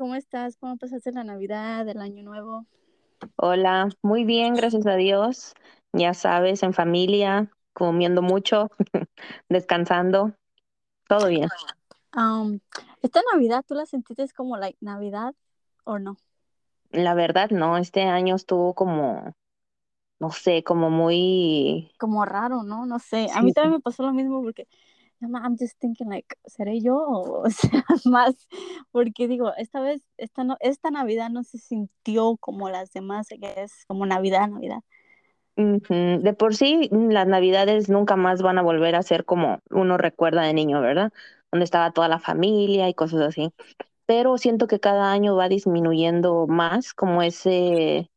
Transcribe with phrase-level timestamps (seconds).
[0.00, 0.56] ¿cómo estás?
[0.56, 2.66] ¿Cómo pasaste la Navidad, el Año Nuevo?
[3.36, 5.54] Hola, muy bien, gracias a Dios.
[5.92, 8.70] Ya sabes, en familia, comiendo mucho,
[9.48, 10.34] descansando,
[11.08, 11.48] todo bien.
[12.16, 12.60] Um,
[13.02, 15.34] esta Navidad, ¿tú la sentiste como like Navidad
[15.84, 16.16] o no?
[16.92, 19.32] La verdad, no, este año estuvo como,
[20.20, 21.92] no sé, como muy...
[21.98, 22.86] Como raro, ¿no?
[22.86, 23.28] No sé.
[23.34, 24.66] A mí Sí, también me pasó lo mismo porque
[25.20, 26.96] I'm I'm just thinking like, ¿seré yo
[27.44, 28.48] o sea más?
[28.92, 33.54] Porque digo, esta vez, esta no, esta Navidad no se sintió como las demás, que
[33.56, 34.80] es como Navidad, Navidad.
[35.56, 40.42] De por sí, las navidades nunca más van a volver a ser como uno recuerda
[40.42, 41.12] de niño, ¿verdad?
[41.52, 43.52] Donde estaba toda la familia y cosas así.
[44.06, 48.10] Pero siento que cada año va disminuyendo más como ese,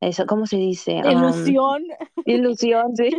[0.00, 1.00] eso, ¿cómo se dice?
[1.08, 1.84] Ilusión,
[2.26, 3.10] ilusión, sí.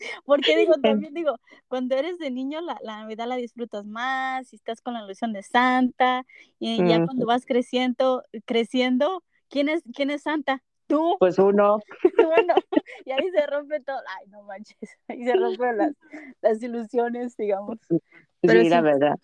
[0.24, 1.36] porque digo, también digo,
[1.68, 5.32] cuando eres de niño la, la Navidad la disfrutas más, y estás con la ilusión
[5.32, 6.24] de Santa,
[6.58, 10.62] y ya cuando vas creciendo, creciendo, ¿quién es, quién es Santa?
[10.86, 11.78] Tú, Pues uno.
[12.16, 12.54] bueno,
[13.04, 14.76] y ahí se rompe todo, ay, no manches,
[15.08, 15.92] ahí se rompen las,
[16.42, 17.78] las ilusiones, digamos.
[18.40, 19.18] Pero Sí, la sí, verdad.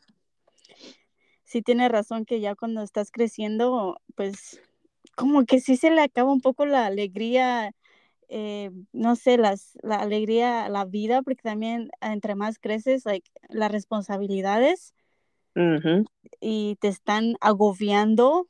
[1.45, 4.61] sí tienes razón que ya cuando estás creciendo, pues
[5.17, 7.73] como que sí se le acaba un poco la alegría,
[8.29, 13.71] eh, no sé, las, la alegría, la vida, porque también entre más creces, like, las
[13.73, 14.95] responsabilidades
[16.41, 18.49] y te están agobiando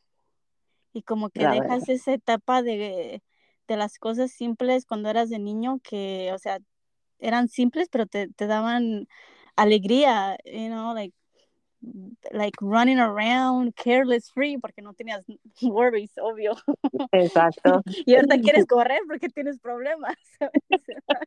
[0.92, 1.78] y como que la verdad.
[1.78, 3.22] dejas esa etapa de,
[3.68, 6.58] de las cosas simples cuando eras de niño que, o sea,
[7.18, 9.08] eran simples, pero te, te daban
[9.56, 11.14] alegría, you know, like
[12.32, 15.24] like running around careless free porque no tenías
[15.62, 16.56] worries, obvio.
[17.12, 17.82] Exacto.
[18.06, 20.16] y ahorita quieres correr porque tienes problemas.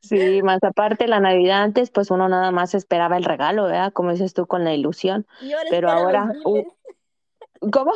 [0.00, 3.92] Sí, más aparte la Navidad antes, pues uno nada más esperaba el regalo, ¿verdad?
[3.92, 5.26] Como dices tú con la ilusión.
[5.68, 6.62] Pero ahora, uh.
[7.70, 7.92] ¿cómo?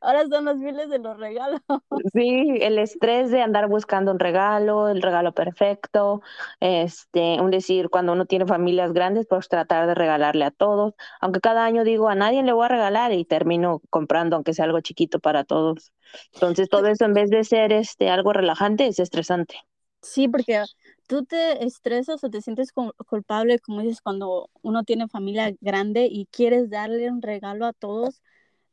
[0.00, 1.60] Ahora son los miles de los regalos.
[2.14, 6.22] Sí, el estrés de andar buscando un regalo, el regalo perfecto,
[6.60, 11.40] este, un decir, cuando uno tiene familias grandes, pues tratar de regalarle a todos, aunque
[11.40, 14.80] cada año digo, a nadie le voy a regalar y termino comprando, aunque sea algo
[14.80, 15.92] chiquito para todos.
[16.32, 19.56] Entonces, todo eso en vez de ser este algo relajante, es estresante.
[20.02, 20.64] Sí, porque
[21.06, 26.08] tú te estresas o te sientes cul- culpable, como dices, cuando uno tiene familia grande
[26.10, 28.22] y quieres darle un regalo a todos,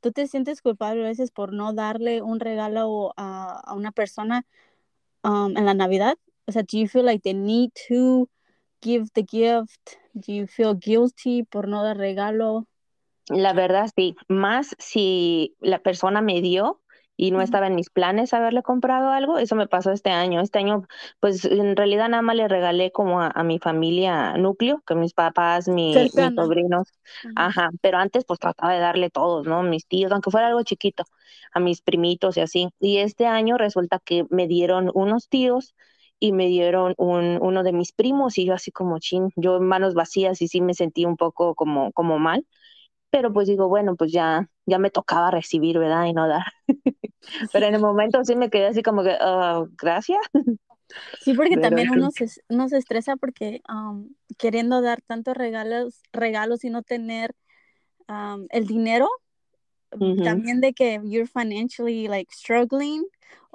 [0.02, 4.46] tú te sientes culpable a veces por no darle un regalo a, a una persona
[5.24, 6.18] um, en la Navidad?
[6.46, 8.30] O sea, do you feel like they need to
[8.82, 9.98] give the gift?
[10.14, 12.68] Do you feel guilty por no dar regalo?
[13.30, 16.82] La verdad, sí, más si la persona me dio
[17.18, 20.42] y no estaba en mis planes haberle comprado algo, eso me pasó este año.
[20.42, 20.88] Este año,
[21.20, 25.14] pues en realidad nada más le regalé como a, a mi familia núcleo, que mis
[25.14, 26.88] papás, mi, mis sobrinos,
[27.24, 27.36] Ujú.
[27.36, 29.64] ajá, pero antes pues trataba de darle todos, ¿no?
[29.64, 31.04] Mis tíos, aunque fuera algo chiquito,
[31.54, 32.70] a mis primitos y así.
[32.80, 35.76] Y este año resulta que me dieron unos tíos
[36.20, 39.64] y me dieron un, uno de mis primos y yo así como chin, yo en
[39.68, 42.46] manos vacías y sí me sentí un poco como, como mal
[43.12, 46.06] pero pues digo, bueno, pues ya, ya me tocaba recibir, ¿verdad?
[46.06, 46.44] Y no dar.
[47.52, 50.20] Pero en el momento sí me quedé así como que, "Ah, gracias.
[51.20, 56.02] Sí, porque Pero también uno se, uno se estresa porque um, queriendo dar tantos regalos,
[56.14, 57.36] regalos y no tener
[58.10, 59.10] um, el dinero,
[60.00, 63.06] Ujú, también de que you're financially like struggling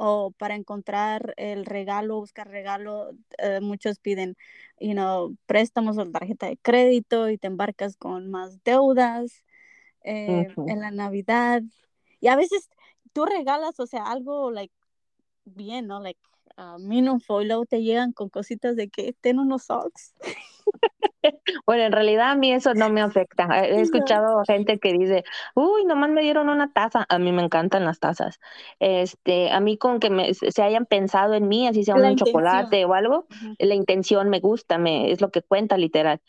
[0.04, 4.36] o para encontrar el regalo, buscar regalo, eh, muchos piden,
[4.80, 9.44] you know, préstamos o tarjeta de crédito y te embarcas con más deudas
[10.02, 11.62] eh, en la Navidad.
[12.20, 12.68] Y a veces
[13.12, 14.74] tú regalas, o sea, algo like
[15.44, 16.00] bien, ¿no?
[16.00, 16.18] Like
[16.58, 20.14] uh, meaningful y luego te llegan con cositas de que ten unos socks.
[21.66, 23.48] Bueno, en realidad a mí eso no me afecta.
[23.66, 23.80] He No.
[23.80, 25.24] escuchado gente que dice,
[25.54, 27.06] uy, nomás me dieron una taza.
[27.08, 28.38] A mí me encantan las tazas.
[28.80, 32.16] Este, a mí con que me, se hayan pensado en mí, así sea La un
[32.16, 32.16] intención.
[32.16, 33.56] chocolate o algo, Ujú.
[33.58, 36.20] la intención me gusta, me, es lo que cuenta literal.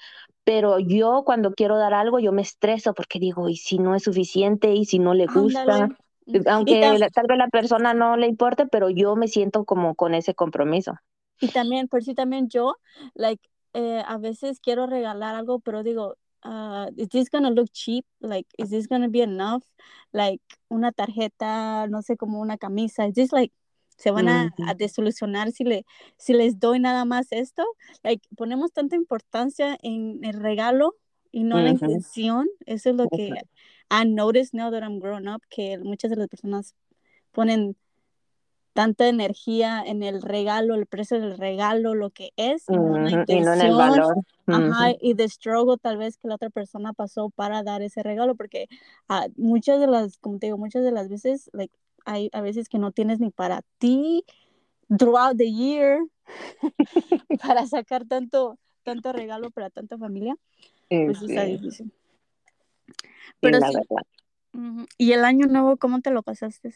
[0.45, 4.03] Pero yo cuando quiero dar algo, yo me estreso porque digo, ¿y si no es
[4.03, 4.73] suficiente?
[4.73, 5.73] ¿Y si no le gusta?
[5.73, 5.97] Ándale.
[6.47, 10.13] Aunque la- tal vez la persona no le importe, pero yo me siento como con
[10.15, 10.95] ese compromiso.
[11.39, 12.75] y también, por si también yo,
[13.15, 16.15] like, eh, a veces quiero regalar algo, pero digo,
[16.45, 18.05] uh, is this gonna look cheap?
[18.19, 19.63] Like, is this gonna be enough?
[20.11, 23.07] Like, una tarjeta, no sé, como una camisa.
[23.07, 23.53] Is this like,
[23.97, 25.85] se van a, a Ujú, desilusionar si, le,
[26.17, 27.63] si les doy nada más esto?
[28.03, 30.95] Like, ponemos tanta importancia en el regalo
[31.31, 32.47] y no en la ujú, intención.
[32.65, 33.41] Eso es lo que ujú.
[33.93, 36.73] I noticed now that I'm grown up, que muchas de las personas
[37.31, 37.75] ponen
[38.73, 43.23] tanta energía en el regalo, el precio del regalo, lo que es, y no, en
[43.27, 44.15] y no en el valor.
[44.47, 48.35] Ajá, y de struggle tal vez que la otra persona pasó para dar ese regalo,
[48.35, 48.67] porque
[49.09, 51.73] uh, muchas de las, como te digo, muchas de las veces, like,
[52.05, 54.25] hay a veces que no tienes ni para ti
[54.97, 55.99] throughout the year
[57.43, 60.35] para sacar tanto, tanto regalo para tanta familia,
[60.89, 61.91] pues está difícil.
[63.39, 63.73] Pero sí.
[64.97, 66.73] ¿Y el año nuevo cómo te lo pasaste?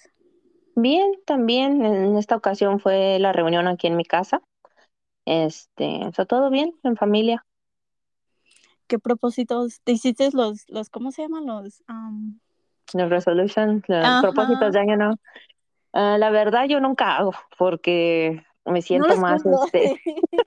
[0.76, 4.42] Bien, también en esta ocasión fue la reunión aquí en mi casa.
[5.26, 7.46] Este, o todo bien en familia.
[8.88, 11.84] ¿Qué propósitos te hiciste los, los ¿cómo se llaman los?
[12.94, 15.16] Los resolutions, los propósitos de año nuevo.
[15.94, 20.02] Ah, la verdad yo nunca hago porque me siento más este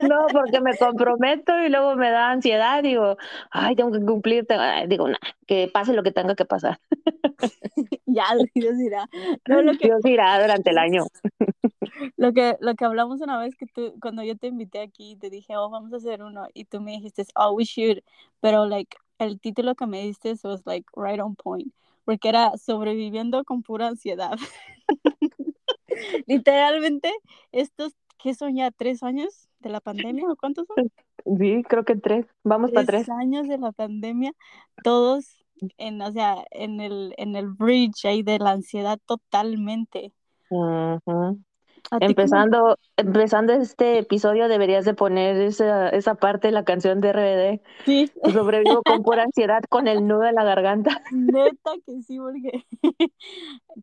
[0.00, 3.16] no porque me comprometo y luego me da ansiedad digo
[3.50, 4.46] ay tengo que cumplir
[4.88, 6.78] digo nah, que pase lo que tenga que pasar
[8.14, 9.08] ya Dios dirá.
[9.46, 11.04] No, lo que, Dios dirá durante el año.
[12.16, 15.30] Lo que lo que hablamos una vez que tú cuando yo te invité aquí te
[15.30, 18.02] dije oh vamos a hacer uno y tú me dijiste oh we should
[18.40, 21.72] pero like el título que me diste was like right on point
[22.04, 24.36] porque era sobreviviendo con pura ansiedad.
[26.26, 27.12] Literalmente,
[27.52, 28.70] estos, ¿qué son ya?
[28.72, 30.90] ¿Tres años de la pandemia o cuántos son?
[31.38, 32.26] Sí, creo que tres.
[32.44, 33.08] Vamos para tres.
[33.08, 34.32] años de la pandemia,
[34.82, 35.44] todos
[35.78, 40.12] en, o sea, en el, en el bridge ahí de la ansiedad totalmente.
[42.00, 47.60] Empezando, empezando este episodio deberías de poner esa, esa parte de la canción de RBD.
[47.84, 48.10] Sí.
[48.32, 51.02] Sobrevivo con pura ansiedad con el nudo en la garganta.
[51.12, 52.64] Neta que sí, porque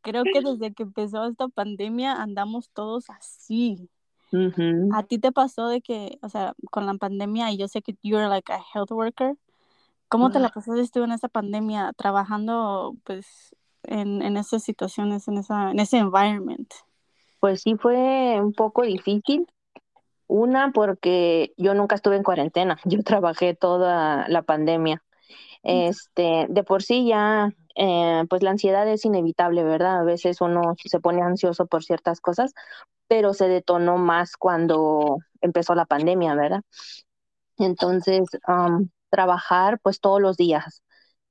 [0.02, 3.90] creo que desde que empezó esta pandemia andamos todos así.
[4.94, 7.96] A ti te pasó de que, o sea, con la pandemia, y yo sé que
[8.02, 9.36] you're like a health worker,
[10.08, 15.38] ¿cómo te la pasaste tú en esa pandemia trabajando, pues, en, en esas situaciones, en,
[15.38, 16.72] esa, en ese environment?
[17.40, 19.48] Pues sí fue un poco difícil.
[20.28, 25.04] Una, porque yo nunca estuve en cuarentena, yo trabajé toda la pandemia.
[25.64, 30.00] Este, de por sí ya, eh, pues la ansiedad es inevitable, ¿verdad?
[30.00, 32.54] A veces uno se pone ansioso por ciertas cosas,
[33.12, 36.62] pero se detonó más cuando empezó la pandemia, ¿verdad?
[37.58, 38.22] Entonces,
[39.10, 40.82] trabajar pues todos los días.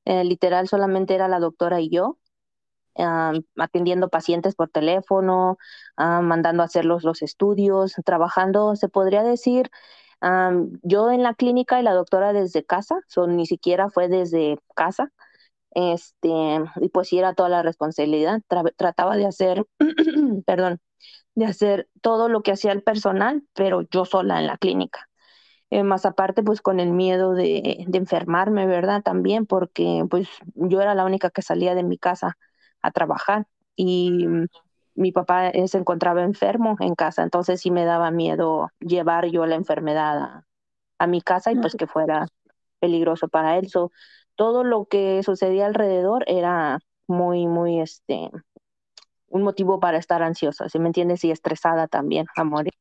[0.05, 2.19] Eh, literal solamente era la doctora y yo
[3.57, 5.57] atendiendo pacientes por teléfono,
[5.97, 9.71] mandando a hacer los, estudios, trabajando, se podría decir,
[10.83, 15.13] yo en la clínica y la doctora desde casa, son, ni siquiera fue desde casa,
[15.73, 16.29] este,
[16.81, 18.43] y pues sí era toda la responsabilidad,
[18.77, 19.67] trataba de hacer,
[20.47, 20.81] perdón,
[21.35, 25.09] de hacer todo lo que hacía el personal, pero yo sola en la clínica.
[25.71, 29.03] Eh, más aparte pues con el miedo de, de, enfermarme, ¿verdad?
[29.03, 32.37] También porque pues yo era la única que salía de mi casa
[32.83, 33.47] a trabajar
[33.77, 34.27] y
[34.95, 39.55] mi papá se encontraba enfermo en casa, entonces sí me daba miedo llevar yo la
[39.55, 40.43] enfermedad
[40.99, 42.27] a, mi casa y pues que fuera
[42.81, 43.69] peligroso para él.
[44.41, 48.31] Todo lo que sucedía alrededor era muy, muy, este,
[49.29, 51.23] un motivo para estar ansiosa, si me entiendes?
[51.25, 52.73] Y estresada también a morir.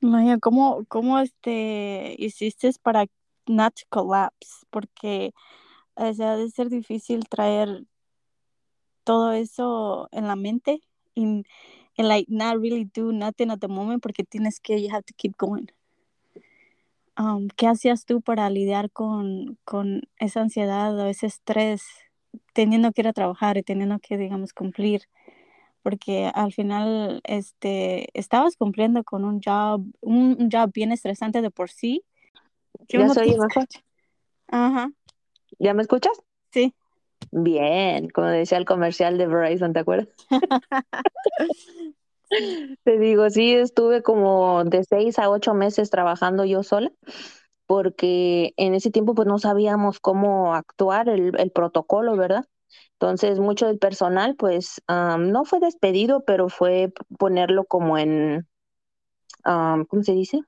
[0.00, 3.04] Maya, ¿cómo, cómo este, hiciste para
[3.46, 4.64] not collapse?
[4.70, 5.34] Porque
[5.94, 7.84] o sea, debe ser difícil traer
[9.04, 10.80] todo eso en la mente
[11.14, 11.42] y
[11.98, 15.36] like not really do nothing at the moment porque tienes que you have to keep
[15.36, 15.66] going.
[17.20, 21.84] Um, ¿Qué hacías tú para lidiar con, con esa ansiedad o ese estrés
[22.54, 25.02] teniendo que ir a trabajar y teniendo que, digamos, cumplir?
[25.82, 31.68] Porque al final este, estabas cumpliendo con un job, un, job bien estresante de por
[31.68, 32.04] sí.
[32.88, 33.66] ¿Ya soy mejor?
[34.48, 34.90] Ajá.
[35.58, 36.22] ¿Ya me escuchas?
[36.52, 36.74] Sí.
[37.32, 40.08] Bien, como decía el comercial de Verizon, ¿te acuerdas?
[42.84, 46.92] Te digo, sí, estuve como de seis a ocho meses trabajando yo sola,
[47.66, 52.46] porque en ese tiempo pues no sabíamos cómo actuar el, el protocolo, ¿verdad?
[52.94, 58.46] Entonces, mucho del personal pues no fue despedido, pero fue ponerlo como en,
[59.44, 60.40] ¿cómo se dice?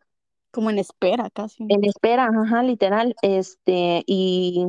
[0.50, 1.64] Como en espera, casi.
[1.68, 3.14] En espera, ajá, literal.
[3.22, 4.66] Este, y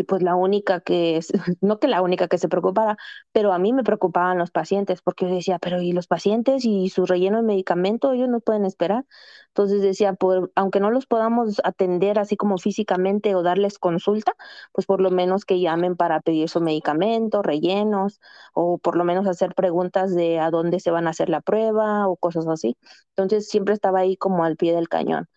[0.00, 1.20] y pues la única que,
[1.60, 2.96] no que la única que se preocupara,
[3.32, 6.88] pero a mí me preocupaban los pacientes porque yo decía, pero ¿y los pacientes y
[6.90, 8.12] su relleno de medicamento?
[8.12, 9.04] Ellos no pueden esperar.
[9.48, 14.34] Entonces decía, por, aunque no los podamos atender así como físicamente o darles consulta,
[14.72, 18.20] pues por lo menos que llamen para pedir su medicamento, rellenos,
[18.54, 22.08] o por lo menos hacer preguntas de a dónde se van a hacer la prueba
[22.08, 22.76] o cosas así.
[23.10, 25.28] Entonces siempre estaba ahí como al pie del cañón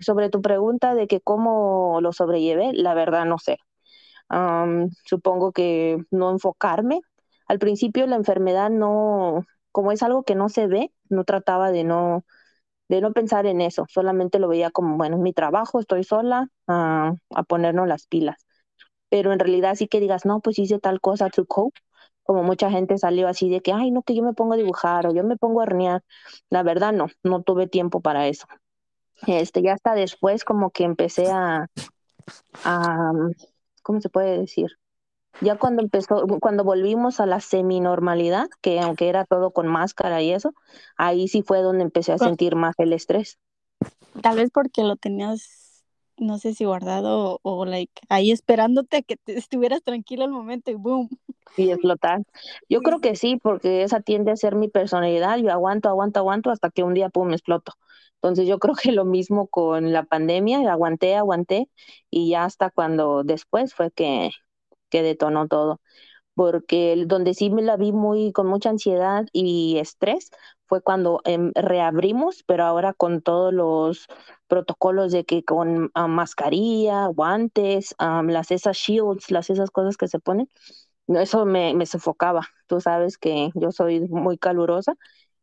[0.00, 3.58] sobre tu pregunta de que cómo lo sobrellevé, la verdad no sé.
[5.04, 7.00] supongo que no enfocarme
[7.46, 11.84] al principio la enfermedad no, como es algo que no se ve, no trataba de
[11.84, 12.24] no,
[12.88, 17.42] de no pensar en eso, solamente lo veía como, bueno, mi trabajo, estoy sola, a
[17.48, 18.36] ponernos las pilas.
[19.10, 21.80] Pero en realidad sí que digas, no, pues hice tal cosa to cope,
[22.24, 25.06] como mucha gente salió así de que, ay, no, que yo me pongo a dibujar
[25.06, 26.02] o yo me pongo a hornear.
[26.50, 28.46] La verdad no, no tuve tiempo para eso.
[29.26, 31.68] Este, ya hasta después como que empecé a,
[32.64, 33.12] a,
[33.82, 34.78] ¿cómo se puede decir?
[35.40, 40.32] Ya cuando empezó, cuando volvimos a la semi-normalidad, que aunque era todo con máscara y
[40.32, 40.54] eso,
[40.96, 43.38] ahí sí fue donde empecé a sentir más el estrés.
[44.22, 45.63] Tal vez porque lo tenías
[46.16, 50.70] no sé si guardado o, like ahí esperándote a que te estuvieras tranquilo al momento
[50.70, 51.08] y boom.
[51.56, 52.22] Y explotar.
[52.68, 55.38] Yo creo que sí, porque esa tiende a ser mi personalidad.
[55.38, 57.72] Yo aguanto, aguanto, aguanto hasta que un día pum me exploto.
[58.16, 61.68] Entonces yo creo que lo mismo con la pandemia, aguanté, aguanté
[62.10, 64.30] y ya hasta cuando después fue que,
[64.88, 65.80] que detonó todo.
[66.34, 70.30] Porque donde sí me la vi muy con mucha ansiedad y estrés
[70.66, 74.06] fue cuando em, reabrimos, pero ahora con todos los
[74.54, 80.20] protocolos de que con ah, mascarilla, guantes, las esas shields, las esas cosas que se
[80.20, 80.48] ponen,
[81.08, 82.46] eso me, me sofocaba.
[82.68, 84.94] Tú sabes que yo soy muy calurosa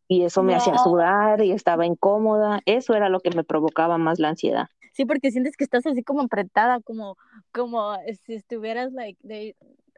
[0.08, 2.62] y eso me hacía sudar y estaba incómoda.
[2.66, 4.68] Eso era lo que me provocaba más la ansiedad.
[4.94, 7.18] Sí, porque sientes que estás así como apretada, como,
[7.52, 9.58] como si estuvieras, like, de,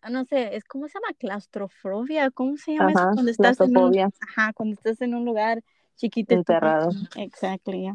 [0.10, 3.10] no sé, es como se llama claustrofobia, ¿cómo se llama eso?
[3.14, 5.64] Cuando estás en un, ajá, cuando estás en un lugar
[5.96, 6.34] chiquito.
[6.34, 6.92] Enterrado.
[7.16, 7.90] Exactly,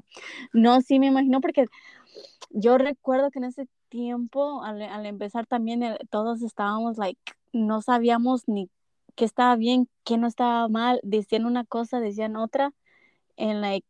[0.53, 1.67] No, sí, me imagino porque
[2.51, 7.21] yo recuerdo que en ese tiempo, al, empezar también, eh, todos estábamos, like,
[7.53, 8.71] no sabíamos ni
[9.15, 12.73] qué estaba bien, qué no estaba mal, decían una cosa, decían otra,
[13.37, 13.87] and like,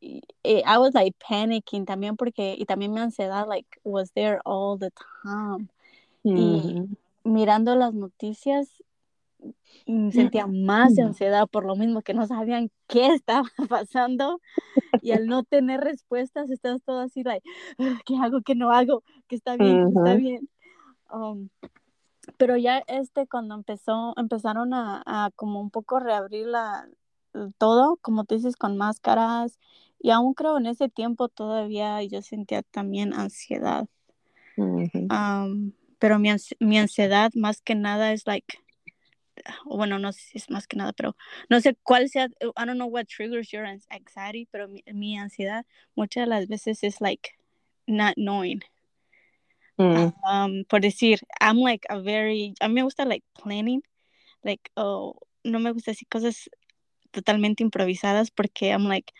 [0.00, 4.78] eh, I was like panicking también porque, y también mi ansiedad, like, was there all
[4.78, 4.90] the
[5.22, 5.68] time.
[6.24, 6.88] Y
[7.22, 8.82] mirando las noticias
[9.86, 14.40] mm, sentía más ansiedad por lo mismo que no sabían qué estaba pasando
[15.02, 17.46] y al no tener respuestas estás todo así like
[18.04, 20.48] qué hago qué no hago qué está bien qué está bien
[21.12, 21.48] um,
[22.36, 26.88] pero ya este cuando empezó empezaron a, a, como un poco reabrir la
[27.58, 29.58] todo como tú dices con máscaras
[29.98, 33.86] y aún creo en ese tiempo todavía yo sentía también ansiedad.
[35.98, 38.58] Pero mi, mi ansiedad más que nada es like,
[39.64, 41.16] bueno, no sé si es más que nada, pero
[41.48, 45.64] no sé cuál sea, I don't know what triggers your anxiety, pero mi, mi ansiedad
[45.94, 47.30] muchas de las veces es like
[47.86, 48.62] not knowing.
[49.78, 50.14] Mm.
[50.24, 53.82] Um, por decir, I'm like a very, a mí me gusta like planning,
[54.42, 55.14] like, oh,
[55.44, 56.48] no me gusta decir cosas
[57.12, 59.12] totalmente improvisadas porque I'm like,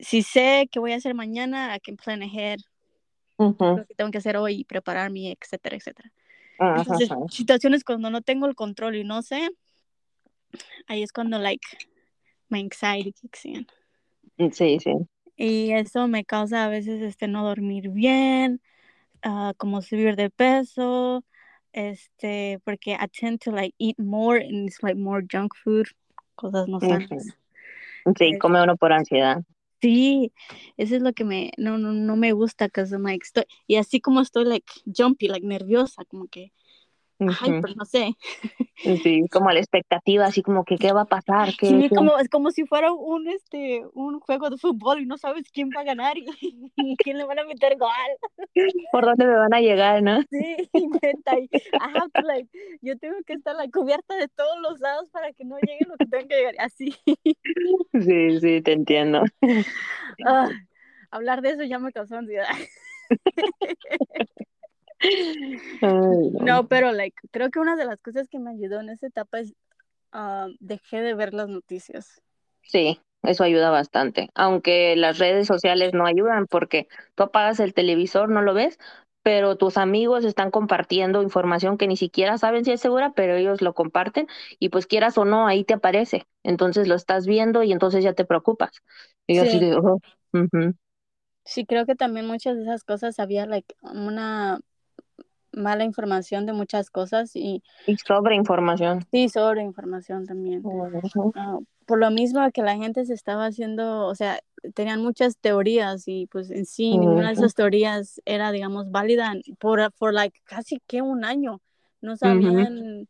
[0.00, 2.60] si sé que voy a hacer mañana, I can plan ahead
[3.38, 6.12] lo que tengo que hacer hoy, prepararme, etcétera, etcétera.
[6.58, 9.48] Entonces, situaciones cuando no tengo el control y no sé,
[10.86, 11.66] ahí es cuando, like,
[12.48, 13.66] my anxiety kicks in.
[14.38, 14.94] Mm, sí, sí.
[15.36, 18.60] Y eso me causa a veces este no dormir bien,
[19.24, 21.24] uh, como subir de peso,
[21.72, 25.86] este, porque I tend to like eat more and it's like more junk food,
[26.34, 27.36] cosas no sanas.
[28.16, 29.42] Sí, come uno por ansiedad.
[29.80, 30.32] Sí,
[30.76, 34.00] eso es lo que me, no, no, no me gusta, que like, estoy, y así
[34.00, 36.52] como estoy, like, jumpy, like, nerviosa, como que,
[37.18, 38.16] ay, pues no sé.
[38.76, 41.50] Sí, como la expectativa, así como que, ¿qué va a pasar?
[41.58, 45.18] ¿Qué, sí, Como, es como si fuera un, este, un juego de fútbol y no
[45.18, 46.26] sabes quién va a ganar y,
[47.04, 47.90] quién le van a meter gol.
[48.92, 50.22] ¿Por dónde me van a llegar, no?
[50.30, 50.70] Sí,
[51.02, 51.48] neta, y,
[52.24, 55.86] like, yo tengo que estar la cubierta de todos los lados para que no llegue
[55.86, 56.94] lo que tengo que llegar, así.
[57.92, 59.22] Sí, sí, te entiendo.
[60.24, 60.48] Ah,
[61.10, 62.48] hablar de eso ya me causó ansiedad.
[65.82, 66.66] No.
[66.68, 69.54] pero like, creo que una de las cosas que me ayudó en esa etapa es
[70.12, 72.20] uh, dejé de ver las noticias.
[72.62, 74.30] Sí, eso ayuda bastante.
[74.34, 78.78] Aunque las redes sociales no ayudan porque tú apagas el televisor, no lo ves,
[79.22, 83.60] pero tus amigos están compartiendo información que ni siquiera saben si es segura, pero ellos
[83.62, 84.26] lo comparten
[84.58, 86.26] y pues quieras o no, ahí te aparece.
[86.44, 88.70] Entonces lo estás viendo y entonces ya te preocupas.
[89.26, 90.00] Y yo así de, oh,
[91.44, 94.60] Sí, creo que también muchas de esas cosas había like, una
[95.52, 99.06] mala información de muchas cosas y, y sobre información.
[99.10, 100.62] Sí, sobre información también.
[101.34, 104.40] Ah, por lo mismo que la gente se estaba haciendo, o sea,
[104.74, 109.92] tenían muchas teorías y pues en sí ninguna de esas teorías era, digamos, válida por,
[109.92, 111.60] por like, casi que un año.
[112.00, 113.08] No sabían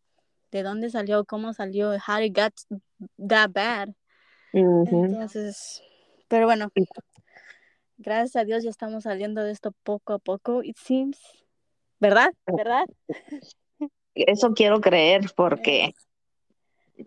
[0.50, 2.54] de dónde salió, cómo salió, how it got
[3.18, 3.90] that bad.
[4.52, 5.83] Entonces,
[6.28, 6.71] pero bueno,
[7.99, 11.18] gracias a Dios ya estamos saliendo de esto poco a poco, it seems.
[12.00, 12.33] ¿Verdad?
[12.47, 12.85] ¿Verdad?
[14.14, 15.95] Eso quiero creer porque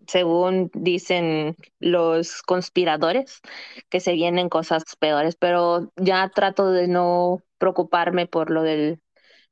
[0.07, 3.41] según dicen los conspiradores,
[3.89, 9.01] que se vienen cosas peores, pero ya trato de no preocuparme por lo del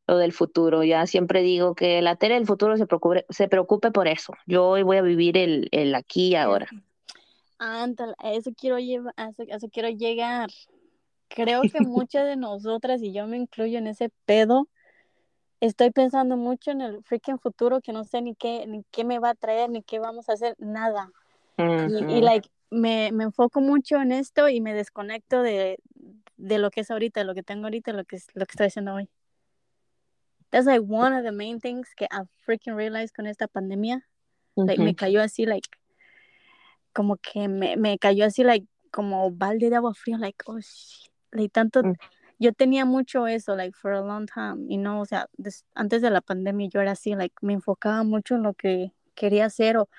[0.10, 0.84] lo del futuro.
[0.84, 4.34] Ya siempre digo que la tele del futuro se preocupe, se preocupe por eso.
[4.48, 6.68] Yo hoy voy a vivir el, el aquí y ahora.
[7.60, 10.50] Ándale, a eso quiero llevar, a eso, a eso quiero llegar.
[11.28, 14.68] Creo que muchas de nosotras, y yo me incluyo en ese pedo,
[15.60, 19.20] estoy pensando mucho en el freaking futuro que no sé ni qué, ni qué me
[19.20, 21.12] va a traer, ni qué vamos a hacer, nada.
[21.58, 25.80] y, y, like, me, me, enfoco mucho en esto y me desconecto de,
[26.38, 28.68] de, lo que es ahorita, lo que tengo ahorita, lo que, es, lo que estoy
[28.68, 29.10] haciendo hoy.
[30.52, 34.08] That's like one of the main things que I freaking realized con esta pandemia.
[34.56, 35.70] Like, me cayó así, like,
[36.94, 41.12] como que me, me cayó así, like, como balde de agua fría, like, oh, shit.
[41.32, 41.94] Like, tanto, mm.
[42.40, 46.02] Yo tenía mucho eso, like, for a long time, y no, o sea, des, antes
[46.02, 49.78] de la pandemia yo era así, like, me enfocaba mucho en lo que quería hacer,
[49.78, 49.90] o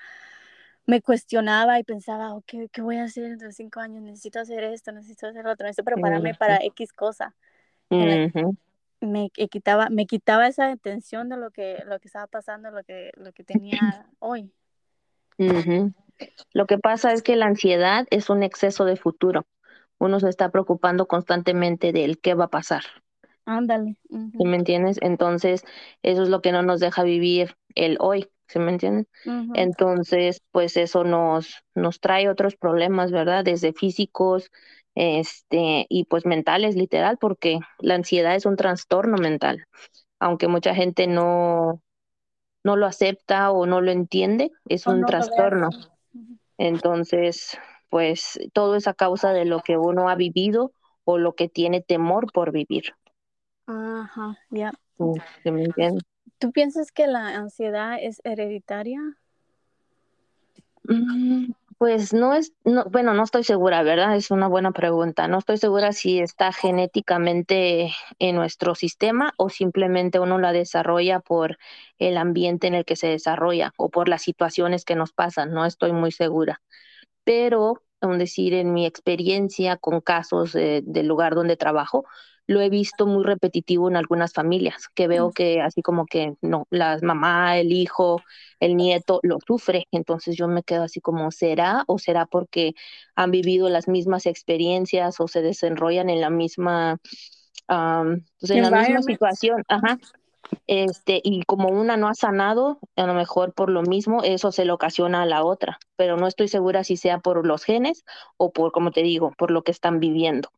[0.87, 4.01] me cuestionaba y pensaba, oh, ¿qué, ¿qué, voy a hacer dentro de cinco años?
[4.01, 6.37] Necesito hacer esto, necesito hacer lo otro, necesito prepararme mm -hmm.
[6.39, 7.35] para X cosa.
[7.89, 8.57] Mm -hmm.
[9.01, 13.11] me, quitaba, me quitaba esa atención de lo que, lo que estaba pasando, lo que,
[13.15, 13.79] lo que tenía
[14.19, 14.51] hoy.
[16.53, 19.45] Lo que pasa es que la ansiedad es un exceso de futuro
[20.01, 22.81] uno se está preocupando constantemente del qué va a pasar.
[23.45, 23.97] Ándale.
[24.09, 24.31] Uh -huh.
[24.37, 24.97] ¿Sí me entiendes?
[25.01, 25.63] Entonces,
[26.01, 29.05] eso es lo que no nos deja vivir el hoy, ¿sí me entiendes?
[29.25, 29.51] Uh -huh.
[29.53, 33.43] Entonces, pues eso nos, nos trae otros problemas, ¿verdad?
[33.43, 34.49] Desde físicos,
[34.95, 39.65] este, y pues mentales, literal, porque la ansiedad es un trastorno mental.
[40.19, 41.81] Aunque mucha gente no,
[42.63, 45.69] no lo acepta o no lo entiende, es o un no trastorno.
[46.57, 47.57] Entonces,
[47.91, 50.71] pues todo es a causa de lo que uno ha vivido
[51.03, 52.95] o lo que tiene temor por vivir.
[53.67, 54.71] Ajá, ya.
[54.97, 55.51] Yeah.
[55.51, 56.03] ¿Me entiendes?
[56.39, 59.01] ¿Tú piensas que la ansiedad es hereditaria?
[60.85, 64.15] Mm, pues no es, no, bueno, no estoy segura, ¿verdad?
[64.15, 65.27] Es una buena pregunta.
[65.27, 71.57] No estoy segura si está genéticamente en nuestro sistema o simplemente uno la desarrolla por
[71.99, 75.51] el ambiente en el que se desarrolla o por las situaciones que nos pasan.
[75.51, 76.61] No estoy muy segura
[77.23, 82.05] pero, aún decir, en mi experiencia con casos eh, del lugar donde trabajo,
[82.47, 86.67] lo he visto muy repetitivo en algunas familias, que veo que así como que no,
[86.69, 88.21] la mamá, el hijo,
[88.59, 92.73] el nieto lo sufre, entonces yo me quedo así como, ¿será o será porque
[93.15, 96.97] han vivido las mismas experiencias o se desenrollan en la misma,
[97.69, 99.63] um, pues en la misma situación?
[99.67, 99.97] Ajá
[100.67, 104.65] este, y como una no ha sanado, a lo mejor por lo mismo eso se
[104.65, 108.03] le ocasiona a la otra, pero no estoy segura si sea por los genes
[108.37, 110.49] o por, como te digo, por lo que están viviendo.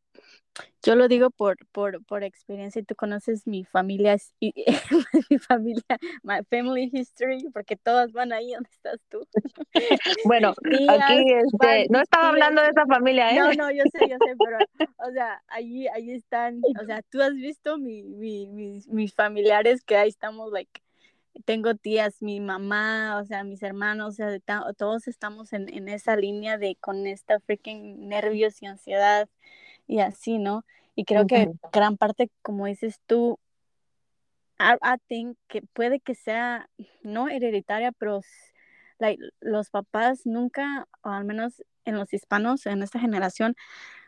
[0.83, 4.17] Yo lo digo por, por, por experiencia y tú conoces mi familia,
[5.29, 5.83] mi familia,
[6.23, 9.25] my family history, porque todas van ahí donde estás tú.
[10.25, 10.53] Bueno,
[10.89, 13.39] aquí este, no estaba hablando de esa familia, ¿eh?
[13.39, 14.57] No, no, yo sé, yo sé, pero,
[14.97, 19.83] o sea, allí, allí están, o sea, tú has visto mi, mi, mis, mis familiares
[19.83, 20.81] que ahí estamos, like,
[21.45, 24.39] tengo tías, mi mamá, o sea, mis hermanos, o sea,
[24.77, 29.29] todos estamos en, en esa línea de con esta freaking nervios y ansiedad
[29.87, 30.65] y así, ¿no?
[30.95, 33.39] Y creo que gran parte, como dices tú,
[34.59, 36.69] I, I, think que puede que sea
[37.01, 38.21] no hereditaria, pero
[38.99, 43.55] like, los papás nunca, o al menos en los hispanos, en esta generación,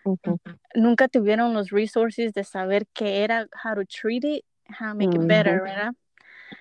[0.05, 0.59] uh -huh.
[0.75, 4.45] nunca tuvieron los resources de saber qué era, how to treat it,
[4.79, 5.23] how to make uh -huh.
[5.23, 5.93] it better, ¿verdad?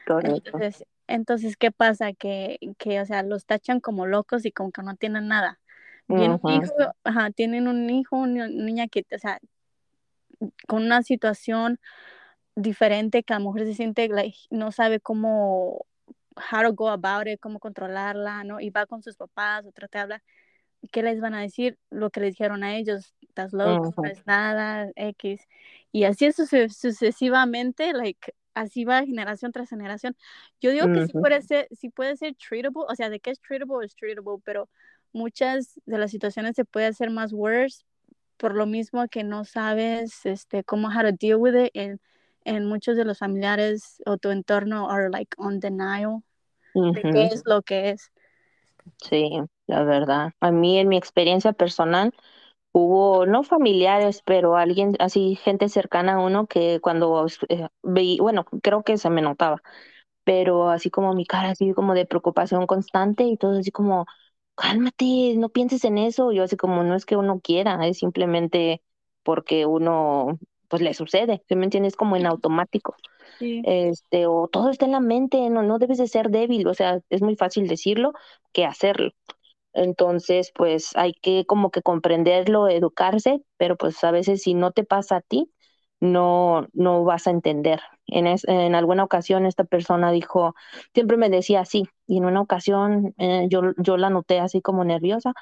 [0.07, 2.13] Entonces, entonces, ¿qué pasa?
[2.13, 5.61] Que, que, o sea, los tachan como locos y como que no tienen nada.
[6.09, 6.51] -huh.
[6.51, 9.41] hijo, ajá, tienen un hijo, una niña que, o sea,
[10.67, 11.79] con una situación
[12.57, 15.87] diferente que a lo mejor se siente, like, no sabe cómo,
[16.53, 18.61] how to go about it, cómo controlarla, ¿no?
[18.61, 20.23] Y va con sus papás o trata de hablar.
[20.93, 21.79] ¿Qué les van a decir?
[21.91, 25.41] Lo que les dijeron a ellos, estás loco, no es nada, X.
[25.93, 30.15] Y así es sucesivamente, like, así va generación tras generación.
[30.61, 30.95] Yo digo uh -huh.
[30.95, 33.97] que sí puede ser, sí puede ser treatable, o sea, de qué es treatable es
[33.97, 34.69] treatable, pero
[35.15, 37.85] muchas de las situaciones se puede hacer más worse
[38.37, 42.01] por lo mismo que no sabes este cómo how to deal with it en,
[42.45, 46.23] en muchos de los familiares o tu entorno are like on denial
[46.75, 46.93] uh -huh.
[46.93, 48.11] de qué es lo que es.
[49.03, 50.33] Sí, la verdad.
[50.41, 52.13] A mí en mi experiencia personal
[52.73, 58.45] hubo no familiares, pero alguien así gente cercana a uno que cuando eh, veí, bueno,
[58.63, 59.63] creo que se me notaba,
[60.25, 64.07] pero así como mi cara así como de preocupación constante y todo así como
[64.55, 66.33] cálmate, no pienses en eso.
[66.33, 68.83] Yo así como no es que uno quiera, es simplemente
[69.23, 70.39] porque uno,
[70.69, 71.97] pues le sucede, ¿sí me entiendes?
[71.97, 72.97] Como en automático.
[73.63, 77.01] este, o todo está en la mente, no, no debes de ser débil, o sea,
[77.11, 78.13] es muy fácil decirlo
[78.53, 79.13] que hacerlo.
[79.73, 84.85] Entonces, pues hay que como que comprenderlo, educarse, pero pues a veces si no te
[84.85, 85.53] pasa a ti,
[86.01, 87.81] no, no vas a entender.
[88.07, 90.55] En, en alguna ocasión esta persona dijo,
[90.93, 94.85] siempre me decía así, y en una ocasión eh, yo, yo la noté así como
[94.85, 95.33] nerviosa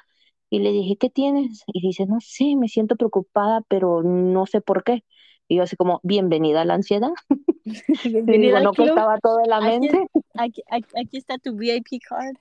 [0.49, 1.63] y le dije, ¿qué tienes?
[1.67, 5.03] Y dice, no sé, me siento preocupada, pero no sé por qué.
[5.47, 7.11] Y yo así como, bienvenida a la ansiedad.
[8.03, 10.07] Bienvenida digo, no costaba todo en la mente.
[10.35, 12.35] Aquí, aquí, está tu VIP card.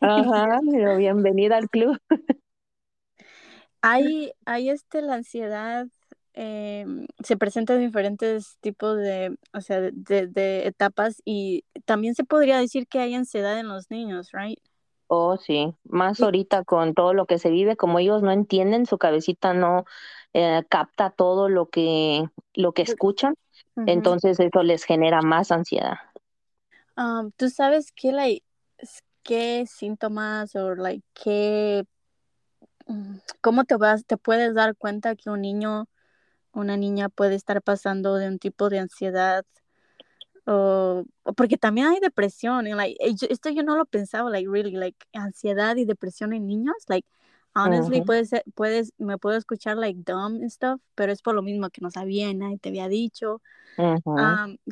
[0.00, 1.98] Ajá, pero bienvenida al club.
[3.80, 5.86] hay, hay este, la ansiedad,
[6.34, 12.24] em, se presenta en diferentes tipos de, o sea, de, de, etapas y también se
[12.24, 14.58] podría decir que hay ansiedad en los niños, right?
[15.06, 18.98] Oh, sí, más ahorita con todo lo que se vive, como ellos no entienden, su
[18.98, 19.84] cabecita no
[20.32, 23.34] eh, capta todo lo que, lo que escuchan,
[23.86, 25.98] entonces eso les genera más ansiedad.
[26.96, 28.44] Um, ¿Tú sabes qué, like,
[29.22, 31.84] qué síntomas o like, qué,
[32.86, 35.86] mm, cómo te vas, te puedes dar cuenta que un niño,
[36.54, 39.44] una niña puede estar pasando de un tipo de ansiedad
[40.46, 41.04] o
[41.36, 45.76] porque también hay depresión y like esto yo no lo pensaba like really like ansiedad
[45.76, 47.08] y depresión en niños like
[47.54, 51.70] honestly puedes puedes me puedo escuchar like dumb and stuff pero es por lo mismo
[51.70, 53.40] que no sabía y nadie te había dicho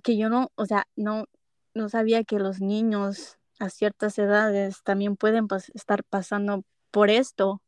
[0.03, 1.27] que yo no o sea no
[1.75, 7.63] no sabía que los niños a ciertas edades también pueden estar pasando por esto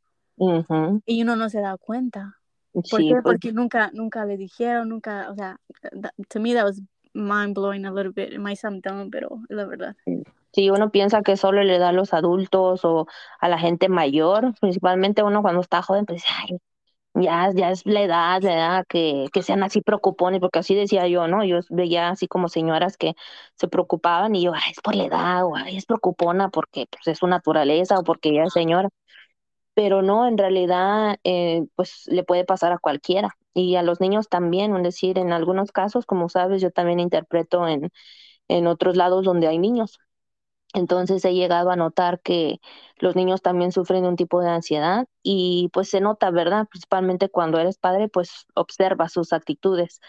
[1.06, 2.40] y uno no se da cuenta
[2.74, 3.08] ¿Por qué?
[3.10, 5.58] Pues Porque nunca, nunca le dijeron, nunca, o sea,
[6.28, 6.80] to me that was
[7.14, 8.32] mind blowing a little bit.
[8.32, 9.96] It might sound dumb, pero la verdad.
[10.52, 13.06] Sí, uno piensa que solo le da a los adultos o
[13.40, 16.58] a la gente mayor, principalmente uno cuando está joven, pues ay,
[17.14, 21.06] ya, ya es la edad, la edad que, que sean así preocupones, porque así decía
[21.08, 21.44] yo, ¿no?
[21.44, 23.14] Yo veía así como señoras que
[23.56, 27.06] se preocupaban y yo, ay, es por la edad, o ay, es preocupona porque pues,
[27.08, 28.88] es su naturaleza o porque ella es señora.
[29.74, 34.28] Pero no, en realidad, eh, pues le puede pasar a cualquiera y a los niños
[34.28, 37.90] también, es decir, en algunos casos, como sabes, yo también interpreto en,
[38.48, 39.98] en otros lados donde hay niños.
[40.74, 42.60] Entonces he llegado a notar que
[42.98, 46.66] los niños también sufren de un tipo de ansiedad y pues se nota, ¿verdad?
[46.68, 50.00] Principalmente cuando eres padre, pues observa sus actitudes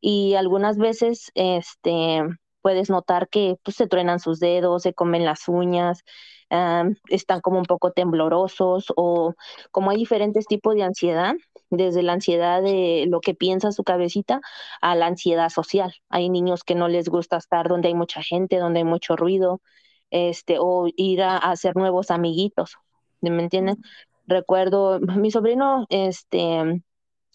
[0.00, 2.22] y algunas veces este
[2.62, 6.04] puedes notar que pues se truenan sus dedos, se comen las uñas,
[7.08, 9.34] están como un poco temblorosos o
[9.70, 11.34] como hay diferentes tipos de ansiedad,
[11.70, 14.40] desde la ansiedad de lo que piensa su cabecita
[14.82, 15.94] a la ansiedad social.
[16.10, 19.62] Hay niños que no les gusta estar donde hay mucha gente, donde hay mucho ruido,
[20.10, 22.76] este, o ir a, hacer nuevos amiguitos,
[23.22, 23.78] ¿me entienden?
[24.26, 26.82] Recuerdo, mi sobrino, este,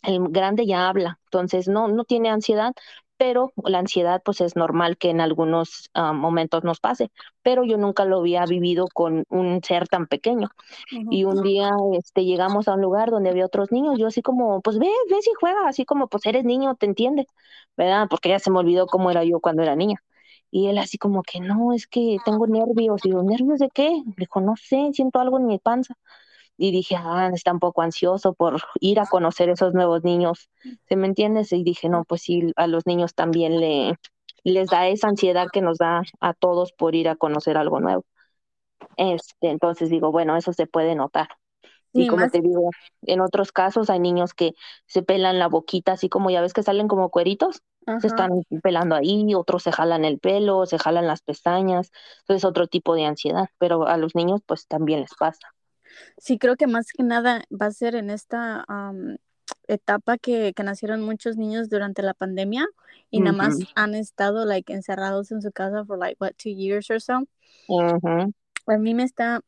[0.04, 2.74] el grande ya habla, entonces no, no tiene ansiedad,
[3.18, 7.78] pero la ansiedad pues es normal que en algunos ah, momentos nos pase, pero yo
[7.78, 10.50] nunca lo había vivido con un ser tan pequeño.
[10.92, 14.62] Y un día este, llegamos a un lugar donde había otros niños, yo así como,
[14.62, 17.28] pues ve, ve si juega, así como, pues eres niño, te entiendes,
[17.76, 18.08] ¿verdad?
[18.10, 20.04] Porque ya se me olvidó cómo era yo cuando era niña.
[20.52, 23.06] Y él así como que, no, es que tengo nervios.
[23.06, 24.02] Y yo, ¿nervios de qué?
[24.18, 25.96] Dijo, no sé, siento algo en mi panza
[26.58, 30.50] y dije, ah, está un poco ansioso por ir a conocer esos nuevos niños,
[30.88, 31.54] ¿se me entiendes?
[31.54, 33.96] Y dije, no, pues sí, a los niños también le,
[34.44, 38.06] les da esa ansiedad que nos da a todos por ir a conocer algo nuevo.
[38.98, 41.30] Este, entonces digo, bueno, eso se puede notar.
[41.94, 42.72] y como te digo,
[43.04, 44.54] en otros casos hay niños que
[44.88, 47.64] se pelan la boquita, así como ya ves que salen como cueritos,
[47.98, 48.32] se están
[48.64, 51.92] pelando ahí, otros se jalan el pelo, se jalan las pestañas,
[52.22, 55.40] entonces otro tipo de ansiedad, pero a los niños pues también les pasa.
[56.18, 58.66] Sí, creo que más que nada va a ser en esta
[59.68, 62.66] etapa que, que, nacieron muchos niños durante la pandemia
[63.10, 66.90] y nada más han estado like encerrados en su casa por like what two years
[66.90, 67.24] or so.
[67.70, 69.42] A mí me está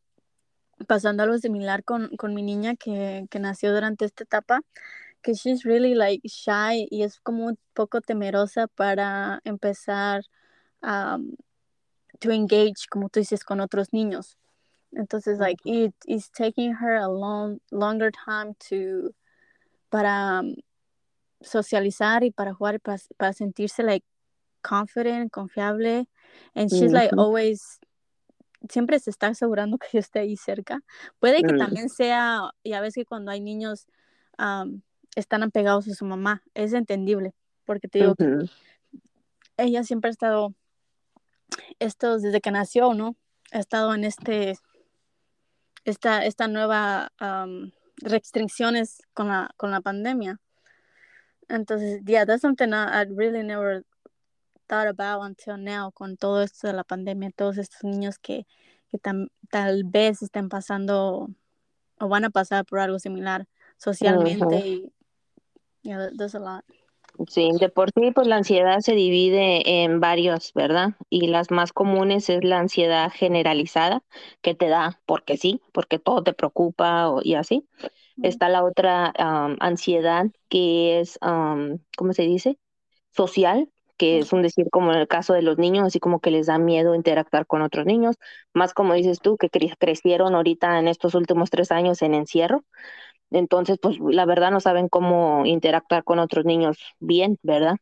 [0.88, 4.62] pasando algo similar con, con mi niña que, que, nació durante esta etapa,
[5.21, 10.23] que she's really like shy y es como un poco temerosa para empezar
[10.82, 11.17] a
[12.19, 14.38] to engage, como tú dices, con otros niños.
[14.93, 19.13] Entonces, like, it is taking her a long, longer time to,
[19.91, 20.56] para um,
[21.43, 24.04] socializar y para jugar, para, para sentirse, like,
[24.62, 26.08] confident, confiable.
[26.56, 27.80] And she's, like, always,
[28.67, 30.82] siempre se está asegurando que yo esté ahí cerca.
[31.19, 31.58] Puede que mm.
[31.58, 33.88] también sea, ya ves que cuando hay niños,
[34.38, 34.82] um,
[35.15, 36.43] están apegados a su mamá.
[36.54, 37.34] Es entendible,
[37.65, 38.49] porque te digo que
[39.58, 40.54] ella siempre ha estado,
[41.80, 43.15] esto desde que nació, ¿no?
[43.52, 44.58] Ha estado en este
[45.86, 47.12] esta, esta nueva
[47.98, 50.39] restricciones con la, con la pandemia.
[51.48, 53.84] Entonces, yeah, that's something I, really never
[54.68, 58.46] thought about until now con todo esto de la pandemia, todos estos niños que,
[58.92, 59.00] que
[59.50, 61.30] tal vez estén pasando
[62.00, 64.94] o van a pasar por algo similar socialmente y
[65.82, 66.63] yeah, there's a lot.
[67.27, 70.91] Sí, de por sí, pues la ansiedad se divide en varios, ¿verdad?
[71.10, 74.03] Y las más comunes es la ansiedad generalizada,
[74.41, 77.67] que te da porque sí, porque todo te preocupa o, y así.
[78.21, 79.13] Está la otra
[79.60, 81.19] ansiedad que es,
[81.97, 82.58] ¿cómo se dice?
[83.12, 86.32] Social, que es un decir como en el caso de los niños, así como que
[86.32, 88.17] les da miedo interactuar con otros niños,
[88.53, 92.63] más como dices tú, que crecieron ahorita en estos últimos tres años en encierro,
[93.32, 97.76] entonces, pues la verdad no saben cómo interactuar con otros niños bien, ¿verdad?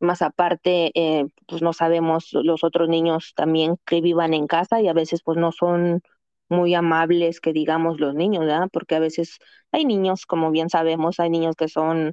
[0.00, 4.88] Más aparte, eh, pues no sabemos los otros niños también que vivan en casa y
[4.88, 6.02] a veces pues no son
[6.48, 8.68] muy amables que digamos los niños, ¿verdad?
[8.72, 9.38] Porque a veces
[9.72, 12.12] hay niños, como bien sabemos, hay niños que son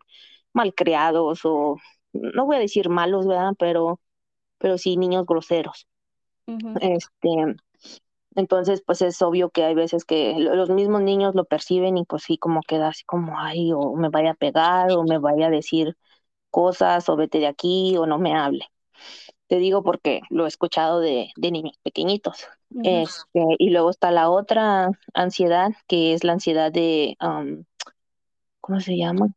[0.54, 1.78] malcriados o
[2.14, 3.54] no voy a decir malos, ¿verdad?
[3.60, 4.00] Pero,
[4.58, 5.88] pero sí niños groseros.
[6.82, 7.56] Este,
[8.40, 12.24] entonces, pues es obvio que hay veces que los mismos niños lo perciben y pues
[12.24, 15.50] sí, como queda así como, ay, o me vaya a pegar, o me vaya a
[15.52, 15.98] decir
[16.52, 18.66] cosas, o vete de aquí, o no me hable.
[19.48, 22.48] Te digo porque lo he escuchado de, de niños pequeñitos.
[22.84, 27.18] este, y luego está la otra ansiedad, que es la ansiedad de,
[28.62, 29.28] ¿cómo se llama?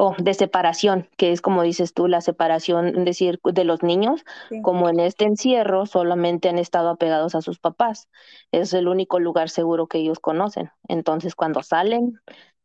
[0.00, 4.24] O de separación, que es como dices tú, la separación, decir, de los niños,
[4.62, 8.08] como en este encierro solamente han estado apegados a sus papás.
[8.52, 10.70] Es el único lugar seguro que ellos conocen.
[10.86, 12.20] Entonces, cuando salen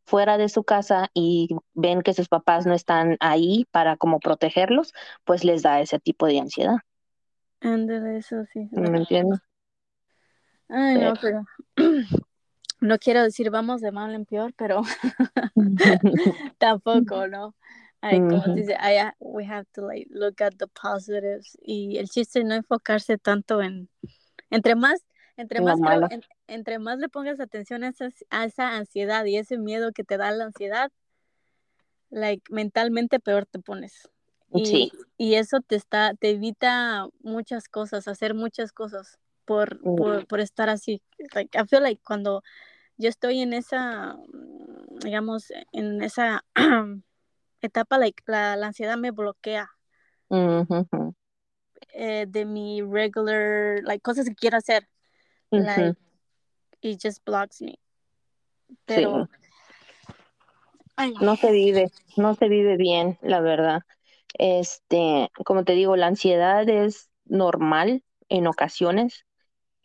[0.05, 4.93] fuera de su casa y ven que sus papás no están ahí para como protegerlos,
[5.23, 6.77] pues les da ese tipo de ansiedad.
[7.61, 8.67] Eso sí.
[8.73, 9.39] ¿Me entiendes?
[10.69, 11.45] Ay, no, pero
[12.83, 14.81] no quiero decir vamos de mal en peor, pero
[16.57, 17.55] tampoco, ¿no?
[18.01, 18.75] Ay, como dice,
[19.19, 23.61] we have to like look at the positives y el chiste es no enfocarse tanto
[23.61, 23.89] en
[24.49, 24.99] entre más
[25.37, 25.79] entre más
[26.47, 30.17] entre más le pongas atención a esa, a esa ansiedad y ese miedo que te
[30.17, 30.91] da la ansiedad,
[32.09, 34.09] like mentalmente peor te pones.
[34.55, 40.39] Y, y eso te está te evita muchas cosas, hacer muchas cosas por, por, por
[40.41, 41.01] estar así.
[41.33, 42.43] Like, I feel like cuando
[42.97, 46.43] yo estoy en esa, mm, digamos, en esa
[47.61, 49.69] etapa, like, la, la, ansiedad me bloquea
[51.93, 54.87] eh, de mi regular, like, cosas que quiero hacer.
[55.51, 55.99] Like,
[56.81, 57.79] it just blocks me.
[58.85, 59.27] Pero,
[61.21, 63.81] no se vive, no se vive bien, la verdad.
[64.35, 69.25] Este, como te digo, la ansiedad es normal en ocasiones,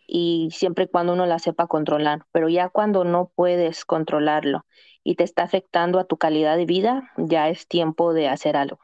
[0.08, 4.64] y siempre y cuando uno la sepa controlar, pero ya cuando no puedes controlarlo
[5.04, 8.78] y te está afectando a tu calidad de vida, ya es tiempo de hacer algo.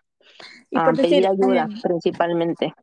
[0.70, 2.74] Y ah, pedir ayuda principalmente.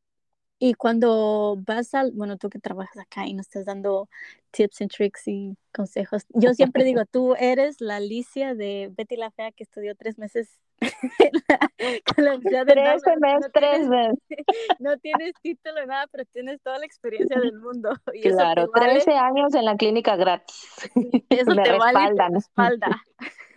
[0.64, 4.08] Y cuando vas al, bueno, tú que trabajas acá y nos estás dando
[4.52, 9.32] tips and tricks y consejos, yo siempre digo, tú eres la Alicia de Betty la
[9.32, 10.62] Fea que estudió tres meses
[12.16, 13.90] tres semestres.
[14.80, 17.94] No, tienes título, nada, pero tienes toda la experiencia del mundo.
[18.22, 20.90] claro, 13 años en la clínica gratis.
[21.30, 22.36] Eso me te respaldan.
[22.36, 23.02] espalda.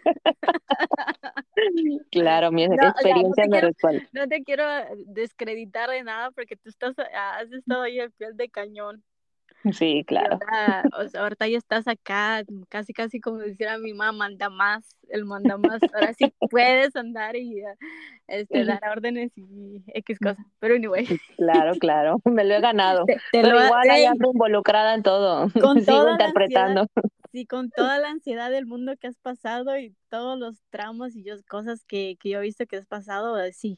[2.10, 4.08] claro, mi experiencia me respalda.
[4.12, 4.64] No te quiero
[5.06, 9.02] descreditar de nada porque tú estás, has estado ahí en piel de cañón.
[9.72, 10.38] Sí, claro.
[11.18, 15.80] Ahorita, ya estás acá, casi, casi como decía mi mamá, manda más, el manda más.
[15.94, 17.62] Ahora sí puedes andar y
[18.26, 20.44] este, dar órdenes y X cosas.
[20.58, 21.06] Pero anyway.
[21.36, 23.04] Claro, claro, me lo he ganado.
[23.32, 25.48] Pero igual hay involucrada en todo.
[25.60, 26.86] Con Sigo interpretando.
[27.32, 31.24] sí, con toda la ansiedad del mundo que has pasado y todos los tramos y
[31.24, 33.76] yo, cosas que, que yo he visto que has pasado, eh, sí.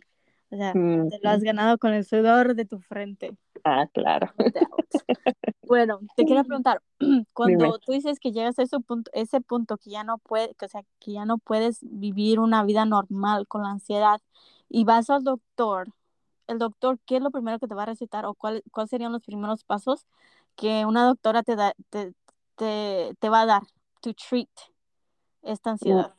[0.50, 3.36] O sea, te lo has ganado con el sudor de tu frente.
[3.64, 4.32] Ah, claro.
[5.66, 6.82] Bueno, te quiero preguntar,
[7.32, 10.68] cuando tú dices que llegas a ese punto, ese punto que ya no puedes, o
[10.68, 14.20] sea, que ya no puedes vivir una vida normal con la ansiedad
[14.68, 15.88] y vas al doctor,
[16.46, 19.12] el doctor, ¿qué es lo primero que te va a recetar o cuáles cuál serían
[19.12, 20.06] los primeros pasos
[20.54, 22.14] que una doctora te, da, te,
[22.56, 23.62] te, va a dar
[24.00, 24.48] to treat
[25.42, 26.14] esta ansiedad?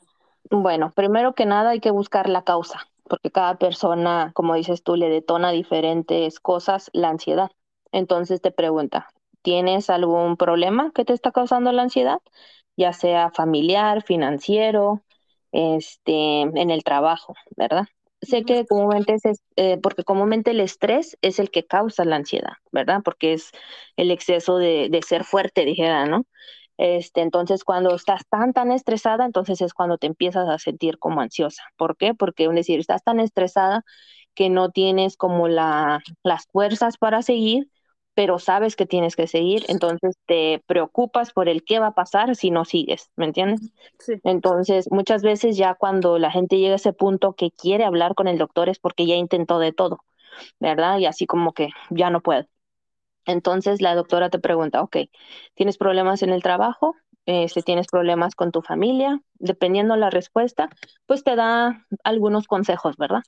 [0.50, 4.96] Bueno, primero que nada hay que buscar la causa, porque cada persona, como dices tú,
[4.96, 7.52] le detona diferentes cosas la ansiedad.
[7.92, 9.10] Entonces te pregunta,
[9.42, 12.20] ¿tienes algún problema que te está causando la ansiedad?
[12.76, 15.04] Ya sea familiar, financiero,
[15.52, 17.86] este, en el trabajo, ¿verdad?
[18.22, 22.54] Sé que comúnmente es, eh, porque comúnmente el estrés es el que causa la ansiedad,
[22.72, 23.02] ¿verdad?
[23.04, 23.52] Porque es
[23.96, 26.26] el exceso de, de ser fuerte, dijera, ¿no?
[26.78, 31.22] Este, entonces, cuando estás tan, tan estresada, entonces es cuando te empiezas a sentir como
[31.22, 31.64] ansiosa.
[31.76, 32.14] ¿Por qué?
[32.14, 33.84] Porque, es decir, estás tan estresada
[34.36, 37.70] que no tienes como la, las fuerzas para seguir,
[38.14, 42.36] pero sabes que tienes que seguir, entonces te preocupas por el qué va a pasar
[42.36, 43.72] si no sigues, ¿me entiendes?
[44.00, 44.14] Sí.
[44.24, 48.28] Entonces, muchas veces ya cuando la gente llega a ese punto que quiere hablar con
[48.28, 50.00] el doctor es porque ya intentó de todo,
[50.60, 51.00] ¿verdad?
[51.00, 52.48] Y así como que ya no puede.
[53.28, 54.98] Entonces la doctora te pregunta, ok,
[55.56, 56.96] ¿tienes problemas en el trabajo?
[57.50, 60.70] Si tienes problemas con tu familia, dependiendo la respuesta,
[61.06, 63.22] pues te da algunos consejos, ¿verdad?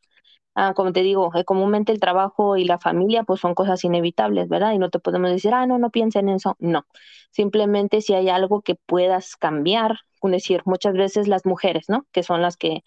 [0.56, 4.50] Ah, como te digo, eh, comúnmente el trabajo y la familia pues son cosas inevitables,
[4.50, 4.74] ¿verdad?
[4.74, 6.56] Y no te podemos decir, ah, no, no piensen en eso.
[6.60, 6.86] No,
[7.32, 12.06] simplemente si hay algo que puedas cambiar, es decir, muchas veces las mujeres, ¿no?
[12.12, 12.84] Que son las que,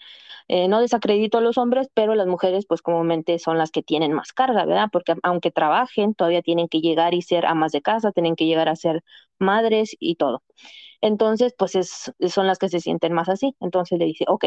[0.49, 4.13] eh, no desacredito a los hombres, pero las mujeres pues comúnmente son las que tienen
[4.13, 4.89] más carga, ¿verdad?
[4.93, 8.69] Porque aunque trabajen, todavía tienen que llegar y ser amas de casa, tienen que llegar
[8.69, 9.03] a ser
[9.39, 10.43] madres y todo.
[11.01, 13.57] Entonces, pues es, son las que se sienten más así.
[13.61, 14.47] Entonces le dice, ok,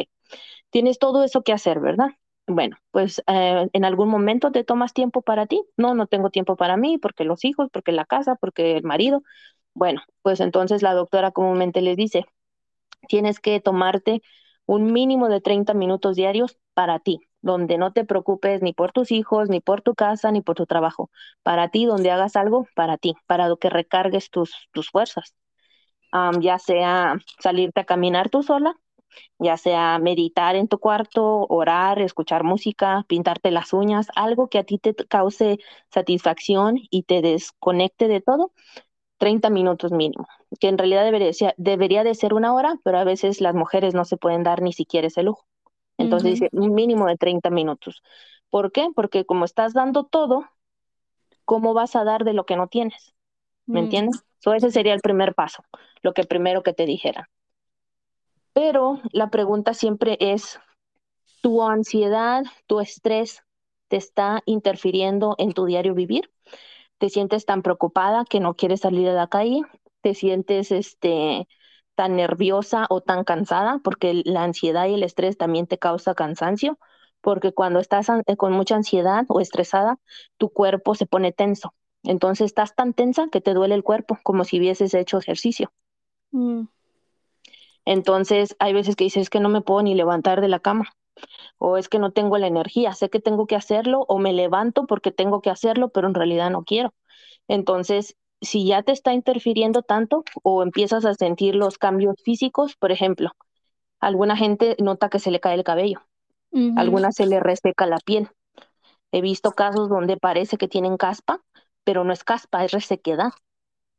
[0.70, 2.10] tienes todo eso que hacer, ¿verdad?
[2.48, 5.64] Bueno, pues eh, en algún momento te tomas tiempo para ti.
[5.78, 9.24] No, no tengo tiempo para mí porque los hijos, porque la casa, porque el marido.
[9.76, 12.26] Bueno, pues entonces la doctora comúnmente les dice,
[13.08, 14.22] tienes que tomarte
[14.66, 19.12] un mínimo de 30 minutos diarios para ti, donde no te preocupes ni por tus
[19.12, 21.10] hijos, ni por tu casa, ni por tu trabajo.
[21.44, 25.36] Para ti, donde hagas algo para ti, para que recargues tus, tus fuerzas.
[26.40, 28.76] ya sea salirte a caminar tú sola,
[29.40, 34.64] ya sea meditar en tu cuarto, orar, escuchar música, pintarte las uñas, algo que a
[34.66, 35.60] ti te cause
[35.92, 38.54] satisfacción y te desconecte de todo,
[39.18, 40.28] 30 minutos mínimo,
[40.60, 44.06] que en realidad debería, debería de ser una hora, pero a veces las mujeres no
[44.06, 45.46] se pueden dar ni siquiera ese lujo.
[45.98, 48.04] Entonces dice un mínimo de 30 minutos.
[48.50, 48.90] ¿Por qué?
[48.94, 50.46] Porque como estás dando todo,
[51.46, 53.16] ¿cómo vas a dar de lo que no tienes?
[53.66, 53.84] ¿Me mm.
[53.84, 54.26] entiendes?
[54.54, 55.64] ese sería el primer paso,
[56.04, 57.30] lo que primero que te dijera.
[58.54, 60.60] Pero la pregunta siempre es,
[61.42, 63.44] ¿tu ansiedad, tu estrés
[63.88, 66.32] te está interfiriendo en tu diario vivir?
[66.98, 69.62] ¿Te sientes tan preocupada que no quieres salir de la calle?
[70.02, 71.48] ¿Te sientes este,
[71.96, 73.80] tan nerviosa o tan cansada?
[73.84, 76.80] Porque la ansiedad y el estrés también te causa cansancio,
[77.22, 79.98] porque cuando estás con mucha ansiedad o estresada,
[80.38, 81.74] tu cuerpo se pone tenso.
[82.04, 85.72] Entonces estás tan tensa que te duele el cuerpo, como si hubieses hecho ejercicio.
[86.32, 86.66] Mm.
[87.84, 90.94] Entonces, hay veces que dices es que no me puedo ni levantar de la cama
[91.58, 94.86] o es que no tengo la energía, sé que tengo que hacerlo o me levanto
[94.86, 96.94] porque tengo que hacerlo, pero en realidad no quiero.
[97.48, 102.92] Entonces, si ya te está interfiriendo tanto o empiezas a sentir los cambios físicos, por
[102.92, 103.32] ejemplo,
[104.00, 106.02] alguna gente nota que se le cae el cabello,
[106.76, 108.30] alguna se le reseca la piel.
[109.12, 111.42] He visto casos donde parece que tienen caspa,
[111.84, 113.32] pero no es caspa, es resequedad.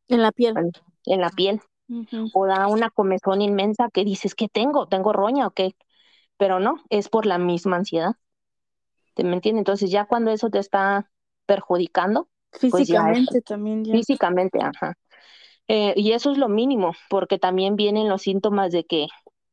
[0.09, 0.55] En la piel.
[1.07, 1.61] En la piel
[2.33, 4.87] o da una comezón inmensa que dices, que tengo?
[4.89, 5.77] ¿Tengo roña o qué?
[6.37, 8.17] Pero no, es por la misma ansiedad.
[9.15, 9.61] ¿Te me entiendes?
[9.61, 11.11] Entonces ya cuando eso te está
[11.47, 12.29] perjudicando.
[12.53, 13.85] Físicamente pues también.
[13.85, 13.93] Ya.
[13.93, 14.97] Físicamente, ajá.
[15.69, 19.09] Eh, y eso es lo mínimo, porque también vienen los síntomas de que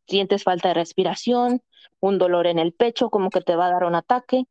[0.07, 1.61] sientes falta de respiración,
[1.99, 4.43] un dolor en el pecho, como que te va a dar un ataque,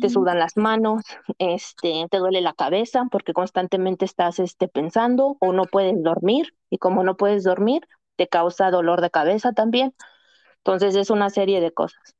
[0.00, 1.04] te sudan las manos,
[1.38, 6.78] este, te duele la cabeza porque constantemente estás este, pensando o no puedes dormir y
[6.78, 9.94] como no puedes dormir, te causa dolor de cabeza también.
[10.66, 12.16] Entonces es una serie de cosas.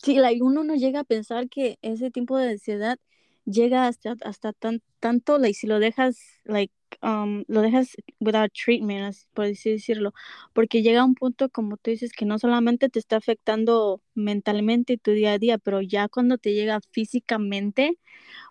[0.00, 2.96] Sí, uno no llega a pensar que ese tipo de ansiedad
[3.44, 9.16] llega hasta, hasta tan, tanto, like, si lo dejas, like, um, lo dejas without treatment,
[9.34, 10.12] por así decirlo,
[10.52, 15.10] porque llega un punto, como tú dices, que no solamente te está afectando mentalmente tu
[15.10, 17.98] día a día, pero ya cuando te llega físicamente,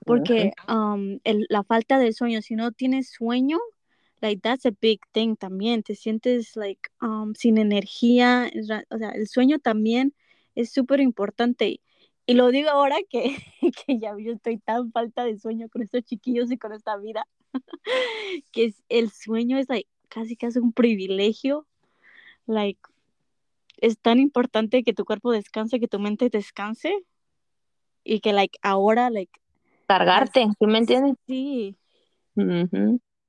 [0.06, 3.60] porque um, la falta de sueño, si no tienes sueño,
[4.22, 8.50] like that's a big thing también, te sientes like um, sin energía,
[8.90, 10.14] o sea, el sueño también
[10.56, 11.82] es súper importante.
[12.28, 13.38] Y lo digo ahora que,
[13.86, 17.28] que ya yo estoy tan falta de sueño con estos chiquillos y con esta vida,
[18.52, 21.68] que es, el sueño es like, casi casi un privilegio.
[22.48, 22.80] Like,
[23.78, 27.04] es tan importante que tu cuerpo descanse, que tu mente descanse.
[28.04, 29.32] Y que, like, ahora, like...
[29.88, 31.16] Cargarte, ¿sí me entiendes?
[31.28, 31.76] Sí.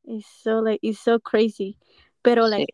[0.06, 1.76] It's so, like, it's so crazy.
[2.22, 2.66] Pero, like,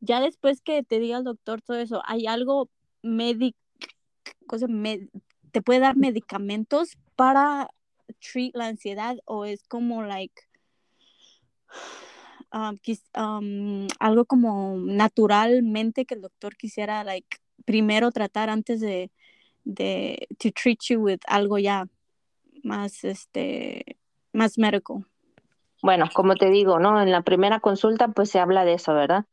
[0.00, 2.68] ya después que te diga el doctor todo eso, ¿hay algo
[3.02, 3.58] médico,
[4.46, 4.66] cosa,
[5.50, 7.70] te puede dar medicamentos para
[8.20, 10.42] treat la ansiedad o es como like
[12.52, 12.78] um,
[13.16, 19.10] um, algo como naturalmente que el doctor quisiera like primero tratar antes de
[19.64, 21.86] de to treat you with algo ya
[22.62, 23.98] más este
[24.32, 25.04] más médico
[25.82, 27.00] bueno, como te digo, ¿no?
[27.00, 29.24] En la primera consulta pues se habla de eso, ¿verdad?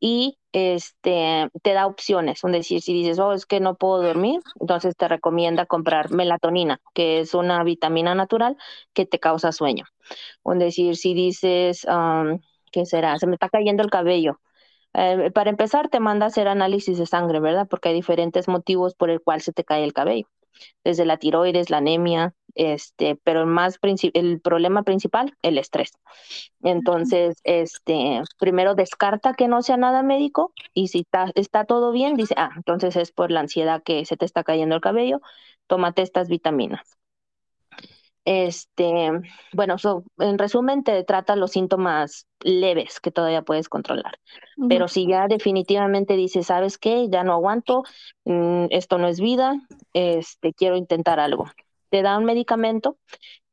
[0.00, 4.40] Y este te da opciones, es decir, si dices, oh, es que no puedo dormir,
[4.60, 8.56] entonces te recomienda comprar melatonina, que es una vitamina natural
[8.92, 9.84] que te causa sueño.
[10.44, 11.86] Es decir, si dices,
[12.72, 13.18] ¿qué será?
[13.18, 14.40] Se me está cayendo el cabello.
[14.94, 17.66] Eh, para empezar, te manda a hacer análisis de sangre, ¿verdad?
[17.68, 20.28] Porque hay diferentes motivos por el cual se te cae el cabello
[20.84, 23.78] desde la tiroides, la anemia, este, pero el más
[24.14, 25.92] el problema principal, el estrés.
[26.62, 32.16] Entonces, este, primero descarta que no sea nada médico y si está, está todo bien,
[32.16, 35.20] dice, ah, entonces es por la ansiedad que se te está cayendo el cabello,
[35.66, 36.98] tómate estas vitaminas.
[38.26, 39.10] Este,
[39.52, 39.76] bueno,
[40.18, 44.18] en resumen, te trata los síntomas leves que todavía puedes controlar.
[44.68, 47.08] Pero si ya definitivamente dices, ¿sabes qué?
[47.10, 47.82] Ya no aguanto,
[48.24, 49.60] mm, esto no es vida,
[49.92, 51.46] este, quiero intentar algo.
[51.94, 52.98] Te da un medicamento.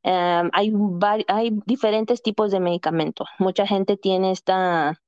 [0.01, 0.73] Em, hay,
[1.27, 3.29] hay diferentes tipos de medicamentos.
[3.37, 4.99] Mucha gente tiene esta,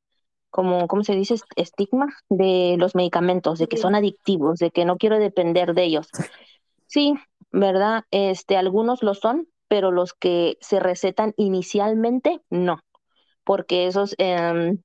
[0.51, 1.37] como, ¿cómo se dice?
[1.55, 6.09] Estigma de los medicamentos, de que son adictivos, de que no quiero depender de ellos.
[6.85, 7.15] Sí,
[7.51, 8.03] ¿verdad?
[8.11, 12.81] Este, algunos lo son, pero los que se recetan inicialmente, no,
[13.43, 14.77] porque esos em,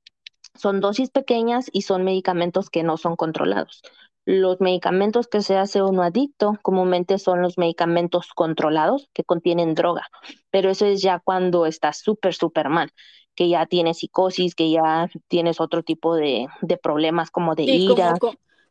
[0.55, 3.83] son dosis pequeñas y son medicamentos que no son controlados.
[4.31, 10.07] Los medicamentos que se hace uno adicto comúnmente son los medicamentos controlados que contienen droga,
[10.51, 12.93] pero eso es ya cuando estás súper, súper mal,
[13.35, 16.47] que ya tienes psicosis, que ya tienes otro tipo de,
[16.83, 18.19] problemas como de ira.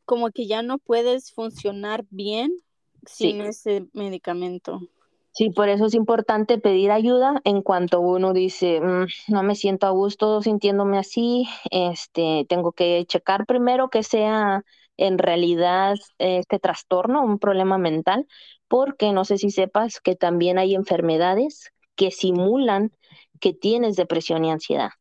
[0.05, 2.51] Como, que ya no puedes funcionar bien
[3.08, 4.82] sin ese medicamento.
[5.32, 9.88] Sí, por eso es importante pedir ayuda en cuanto uno dice, mm, no me siento
[9.88, 14.64] a gusto sintiéndome así, este, tengo que checar primero que sea
[14.98, 18.28] en realidad este trastorno, un problema mental,
[18.68, 22.91] porque no sé si sepas que también hay enfermedades que simulan
[23.39, 24.91] que tienes depresión y ansiedad.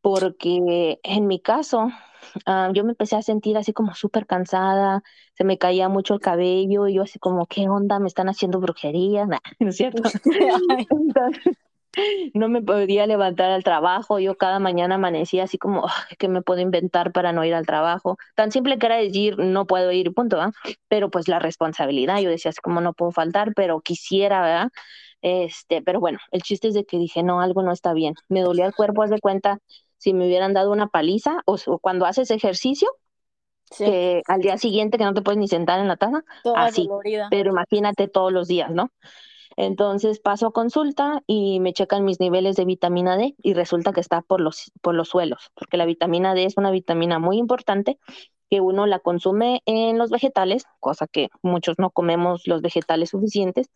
[0.00, 1.90] Porque en mi caso,
[2.46, 5.02] Ah, yo me empecé a sentir así como súper cansada,
[5.34, 7.98] se me caía mucho el cabello, y yo así como, ¿qué onda?
[7.98, 9.26] ¿Me están haciendo brujería?
[9.58, 10.02] ¿No es cierto?
[12.34, 15.86] no me podía levantar al trabajo, yo cada mañana amanecía así como,
[16.18, 18.16] ¿qué me puedo inventar para no ir al trabajo?
[18.34, 20.52] Tan simple que era decir, no puedo ir, punto, ¿ah?
[20.88, 24.68] Pero pues la responsabilidad, yo decía así como, no puedo faltar, pero quisiera, ¿verdad?
[25.20, 28.14] Este, pero bueno, el chiste es de que dije, no, algo no está bien.
[28.28, 29.58] Me dolía el cuerpo, haz de cuenta,
[29.96, 32.88] si me hubieran dado una paliza o, cuando haces ejercicio,
[33.76, 36.22] que al día siguiente que no te puedes ni sentar en la taza,
[36.54, 36.88] así.
[37.30, 38.90] Pero imagínate todos los días, ¿no?
[39.60, 44.00] Entonces paso a consulta y me checan mis niveles de vitamina D y resulta que
[44.00, 47.98] está por los, por los suelos, porque la vitamina D es una vitamina muy importante
[48.48, 53.68] que uno la consume en los vegetales, cosa que muchos no comemos los vegetales suficientes,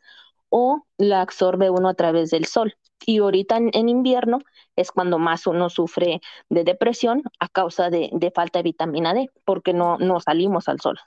[0.50, 2.76] o la absorbe uno a través del sol.
[3.04, 4.38] Y ahorita en, invierno
[4.76, 9.72] es cuando más uno sufre de depresión a causa de, falta de vitamina D, porque
[9.72, 11.00] no, no salimos al sol.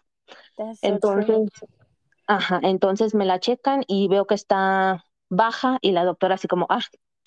[0.81, 1.49] entonces,
[2.27, 6.67] ajá, entonces me la checan y veo que está baja y la doctora así como,
[6.69, 6.81] ah,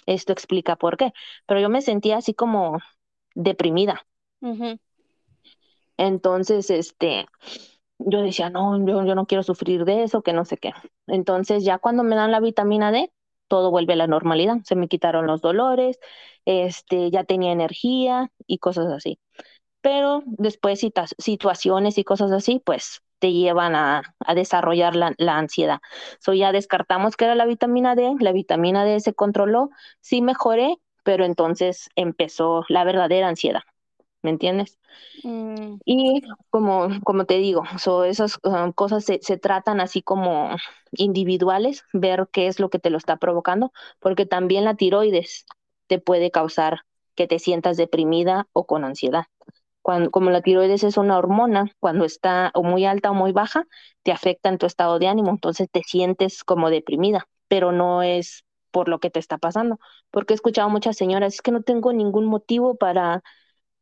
[0.06, 1.12] esto explica por qué.
[1.46, 2.78] Pero yo me sentía así como
[3.34, 4.06] deprimida.
[5.96, 7.26] Entonces, este,
[7.98, 10.72] yo decía, no, yo, yo no quiero sufrir de eso, que no sé qué.
[11.06, 13.12] Entonces ya cuando me dan la vitamina D,
[13.48, 14.58] todo vuelve a la normalidad.
[14.64, 15.98] Se me quitaron los dolores,
[16.44, 19.18] este, ya tenía energía y cosas así.
[19.80, 20.80] Pero después
[21.18, 25.80] situaciones y cosas así, pues te llevan a, a desarrollar la, la, ansiedad.
[26.20, 30.78] So ya descartamos que era la vitamina D, la vitamina D se controló, sí mejoré,
[31.04, 33.62] pero entonces empezó la verdadera ansiedad.
[34.22, 34.78] ¿me entiendes?
[35.22, 35.76] Mm.
[35.84, 37.62] Y como, como te digo,
[38.06, 40.50] esas ah, cosas se, se, tratan así como
[40.92, 45.46] individuales, ver qué es lo que te lo está provocando, porque también la tiroides
[45.86, 46.80] te puede causar
[47.14, 49.24] que te sientas deprimida o con ansiedad.
[50.10, 53.64] Como la tiroides es una hormona, cuando está o muy alta o muy baja,
[54.02, 58.44] te afecta en tu estado de ánimo, entonces te sientes como deprimida, pero no es
[58.70, 59.78] por lo que te está pasando,
[60.10, 63.22] porque he escuchado muchas señoras, es que no tengo ningún motivo para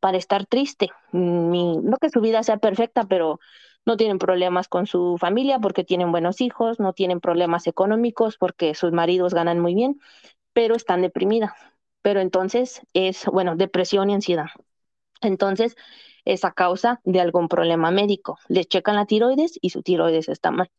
[0.00, 0.90] para estar triste.
[1.12, 3.40] no que su vida sea perfecta, pero
[3.86, 8.74] no tienen problemas con su familia porque tienen buenos hijos, no tienen problemas económicos porque
[8.74, 10.00] sus maridos ganan muy bien,
[10.54, 11.52] pero están deprimidas.
[12.02, 14.48] Pero entonces es, bueno, depresión y ansiedad.
[15.20, 15.76] Entonces
[16.24, 18.38] es a causa de algún problema médico.
[18.48, 20.70] Le checan la tiroides y su tiroides está mal.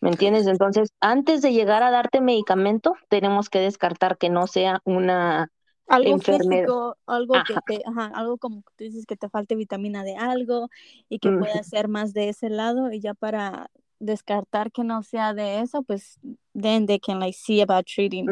[0.00, 0.46] ¿Me entiendes?
[0.46, 5.50] Entonces, antes de llegar a darte medicamento, tenemos que descartar que no sea una
[5.88, 10.16] algo físico, algo que te, ajá, algo como tú dices que te falte vitamina de
[10.16, 10.68] algo
[11.08, 15.32] y que pueda ser más de ese lado y ya para descartar que no sea
[15.32, 16.18] de eso, pues
[16.54, 18.26] then they can like see about treating.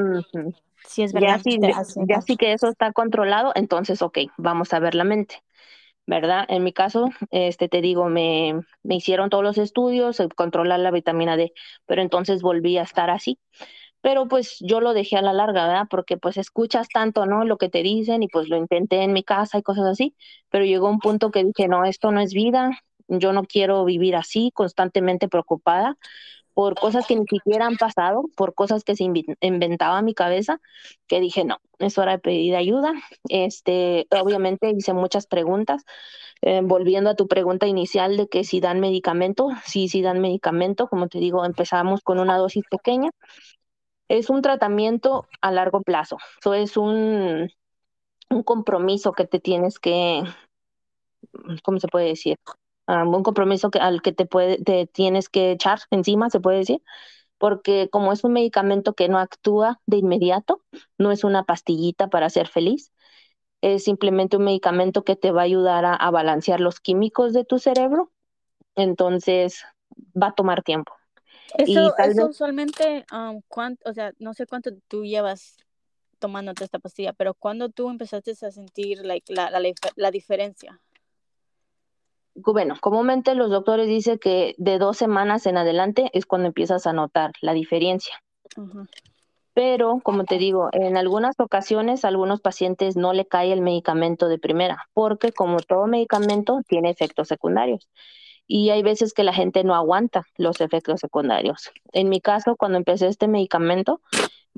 [0.87, 1.39] Si es verdad.
[1.39, 1.59] Ya sí,
[2.07, 5.43] ya sí que eso está controlado, entonces, ok, vamos a ver la mente.
[6.07, 6.45] ¿verdad?
[6.49, 11.37] En mi caso, este, te digo, me, me hicieron todos los estudios, controlar la vitamina
[11.37, 11.53] D,
[11.87, 13.39] pero entonces volví a estar así.
[14.01, 15.87] Pero pues yo lo dejé a la larga, ¿verdad?
[15.89, 17.45] Porque pues escuchas tanto, ¿no?
[17.45, 20.15] Lo que te dicen y pues lo intenté en mi casa y cosas así,
[20.51, 22.71] pero llegó un punto que dije, no, esto no es vida,
[23.09, 25.97] yo no quiero vivir así, constantemente preocupada
[26.55, 29.05] por cosas que ni siquiera han pasado, por cosas que se
[29.41, 30.61] inventaba mi cabeza,
[31.09, 32.93] que dije, no, es hora de pedir ayuda.
[33.29, 35.85] Este, obviamente hice muchas preguntas.
[36.43, 40.89] Eh, volviendo a tu pregunta inicial de que si dan medicamento, sí, sí dan medicamento,
[40.89, 43.11] como te digo, empezamos con una dosis pequeña.
[44.09, 47.51] Es un tratamiento a largo plazo, eso es un,
[48.31, 50.23] un compromiso que te tienes que,
[51.63, 52.37] ¿cómo se puede decir?
[52.87, 56.83] Un compromiso que, al que te, puede, te tienes que echar encima, se puede decir,
[57.39, 60.63] porque como es un medicamento que no actúa de inmediato,
[60.99, 62.93] no es una pastillita para ser feliz,
[63.61, 67.59] es simplemente un medicamento que te va a ayudar a, balancear los químicos de tu
[67.59, 68.13] cerebro,
[68.75, 69.65] entonces
[70.21, 70.93] va a tomar tiempo.
[71.57, 73.41] Eso, eso usualmente, um,
[73.85, 75.57] o sea, no sé cuánto tú llevas
[76.19, 79.61] tomándote esta pastilla, pero cuando tú empezaste a sentir la, la,
[79.97, 80.81] la diferencia?
[82.35, 86.93] Bueno, comúnmente los doctores dicen que de dos semanas en adelante es cuando empiezas a
[86.93, 88.15] notar la diferencia.
[89.55, 94.29] Pero, como te digo, en algunas ocasiones a algunos pacientes no le cae el medicamento
[94.29, 97.89] de primera, porque como todo medicamento tiene efectos secundarios.
[98.47, 101.71] Y hay veces que la gente no aguanta los efectos secundarios.
[101.93, 104.01] En mi caso, cuando empecé este medicamento,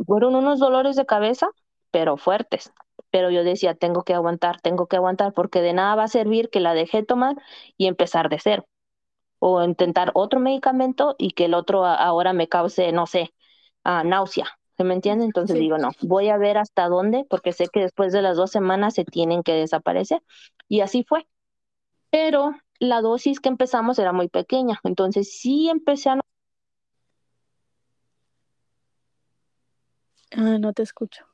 [0.06, 1.48] fueron unos dolores de cabeza,
[1.90, 2.72] pero fuertes
[3.16, 6.50] pero yo decía, tengo que aguantar, tengo que aguantar, porque de nada va a servir
[6.50, 7.34] que la deje tomar
[7.78, 8.68] y empezar de cero.
[9.38, 13.32] O intentar otro medicamento y que el otro ahora me cause, no sé,
[13.86, 14.48] uh, náusea.
[14.76, 15.24] ¿Se me entiende?
[15.24, 18.50] Entonces digo, no, voy a ver hasta dónde, porque sé que después de las dos
[18.50, 20.22] semanas se tienen que desaparecer.
[20.68, 21.26] Y así fue.
[22.10, 26.20] Pero la dosis que empezamos era muy pequeña, entonces sí empecé a...
[30.32, 31.24] Ah, no te escucho.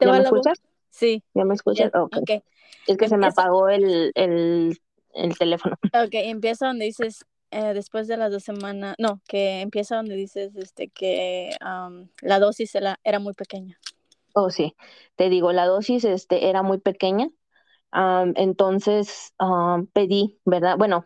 [0.00, 0.62] ¿Ya me escuchas?
[0.90, 1.22] Sí.
[1.34, 1.90] ¿Ya me escuchas?
[1.94, 2.42] okay.
[2.86, 4.78] Es que se me apagó el, el,
[5.14, 5.76] el, teléfono.
[5.94, 10.54] Ok, empieza donde dices, eh, después de las dos semanas, no, que empieza donde dices
[10.56, 11.50] este, que
[12.22, 13.78] la dosis era, era muy pequeña.
[14.34, 14.76] Oh, sí,
[15.16, 17.30] te digo, la dosis este, era muy pequeña.
[17.92, 19.32] entonces
[19.92, 20.76] pedí, ¿verdad?
[20.76, 21.04] Bueno,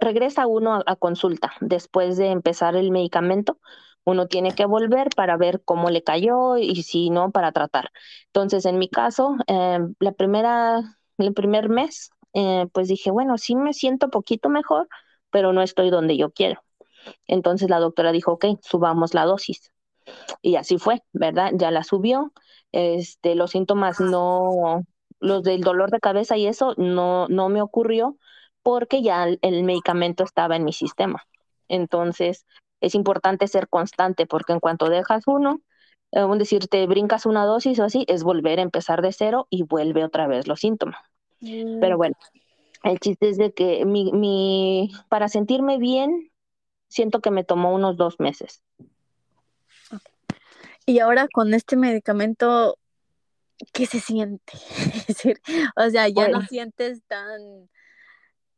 [0.00, 3.58] regresa uno a, consulta después de empezar el medicamento
[4.06, 7.90] uno tiene que volver para ver cómo le cayó y si no, para tratar.
[8.26, 13.56] Entonces, en mi caso, eh, la primera, el primer mes, eh, pues dije, bueno, sí
[13.56, 14.88] me siento poquito mejor,
[15.30, 16.62] pero no estoy donde yo quiero.
[17.26, 19.72] Entonces la doctora dijo, ok, subamos la dosis.
[20.40, 21.50] Y así fue, ¿verdad?
[21.54, 22.32] Ya la subió.
[22.70, 24.84] Este, los síntomas no,
[25.18, 28.16] los del dolor de cabeza y eso no, no me ocurrió
[28.62, 31.26] porque ya el medicamento estaba en mi sistema.
[31.68, 32.46] Entonces,
[32.80, 35.60] es importante ser constante porque en cuanto dejas uno,
[36.12, 39.64] es decir, te brincas una dosis o así, es volver a empezar de cero y
[39.64, 41.00] vuelve otra vez los síntomas.
[41.40, 41.98] Pero mm.
[41.98, 42.16] bueno,
[42.84, 46.30] el chiste es de que mi, mi, para sentirme bien,
[46.88, 48.62] siento que me tomó unos dos meses.
[50.86, 52.78] Y ahora con este medicamento,
[53.72, 54.52] ¿qué se siente?
[55.76, 57.68] o sea, ya no sientes tan,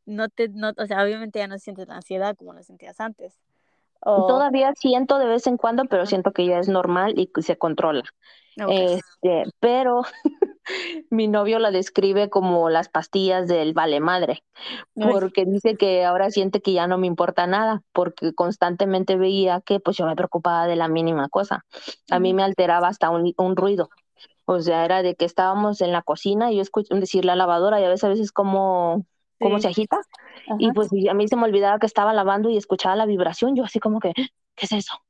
[0.04, 3.38] no te, no, o sea, obviamente ya no sientes la ansiedad como lo sentías antes.
[4.02, 8.04] Todavía siento de vez en cuando, pero siento que ya es normal y se controla.
[8.56, 10.02] Este, pero
[11.10, 14.42] mi novio la describe como las pastillas del vale madre,
[14.94, 19.80] porque dice que ahora siente que ya no me importa nada, porque constantemente veía que
[19.80, 21.64] pues yo me preocupaba de la mínima cosa.
[22.10, 23.90] A mí me alteraba hasta un, un ruido.
[24.46, 27.80] O sea, era de que estábamos en la cocina y yo escucho decir la lavadora
[27.80, 29.04] y a veces a veces como
[29.38, 30.00] cómo se agita.
[30.58, 33.56] Y pues a mí se me olvidaba que estaba lavando y escuchaba la vibración.
[33.56, 35.02] Yo así como que, ¿qué es eso?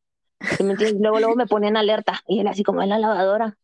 [0.98, 3.56] luego, luego me ponían alerta y él así como en la lavadora.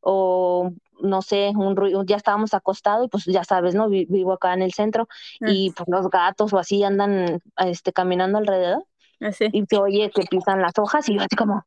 [0.00, 3.88] O no sé, un ruido, ya estábamos acostados y pues ya sabes, ¿no?
[3.88, 5.08] Vivo acá en el centro
[5.40, 8.84] y pues los gatos o así andan este, caminando alrededor.
[9.20, 9.44] Así.
[9.46, 11.64] Ah, y se oye que pisan las hojas y yo así como,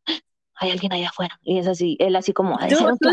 [0.59, 1.39] hay alguien allá afuera.
[1.43, 3.09] Y es así, él así como, tú, tú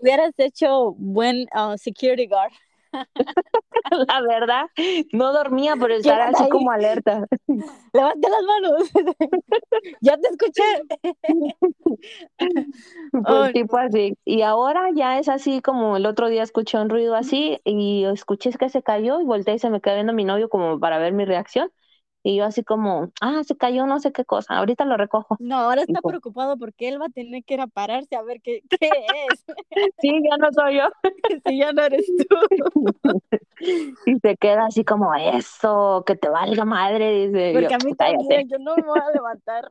[0.00, 2.52] hubieras, hecho buen uh, security guard.
[4.08, 4.66] La verdad,
[5.12, 7.26] no dormía por estar así como alerta.
[7.92, 8.90] Levante las manos.
[10.00, 10.62] ya te escuché.
[13.26, 14.16] pues tipo así.
[14.24, 18.52] Y ahora ya es así como el otro día escuché un ruido así y escuché
[18.52, 21.12] que se cayó y volteé y se me quedó viendo mi novio como para ver
[21.12, 21.70] mi reacción.
[22.26, 25.36] Y yo así como, ah, se cayó no sé qué cosa, ahorita lo recojo.
[25.40, 28.22] No, ahora está pues preocupado porque él va a tener que ir a pararse a
[28.22, 28.90] ver qué, qué
[29.30, 29.44] es.
[30.00, 30.84] Sí, ya no soy yo.
[31.46, 32.36] si ya no eres tú.
[34.06, 37.52] Y se queda así como, eso, que te valga madre, dice.
[37.52, 38.18] Porque yo, a mí "Cállate".
[38.18, 39.70] también, yo no me voy a levantar.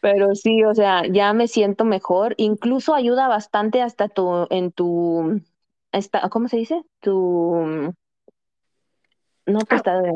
[0.00, 2.34] Pero sí, o sea, ya me siento mejor.
[2.38, 5.40] Incluso ayuda bastante hasta tu, en tu,
[5.92, 6.82] esta, ¿cómo se dice?
[7.00, 7.94] Tu,
[9.48, 9.76] no tu Ah.
[9.76, 10.12] estado de.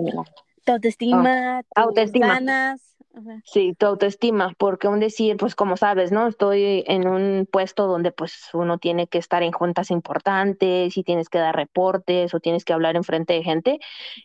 [0.64, 2.26] Tu autoestima, tus autoestima.
[2.28, 2.97] ganas.
[3.14, 3.43] Ajá.
[3.45, 6.28] Sí, tu autoestima, porque un decir, pues como sabes, ¿no?
[6.28, 11.28] Estoy en un puesto donde pues uno tiene que estar en juntas importantes y tienes
[11.28, 13.80] que dar reportes o tienes que hablar en frente de gente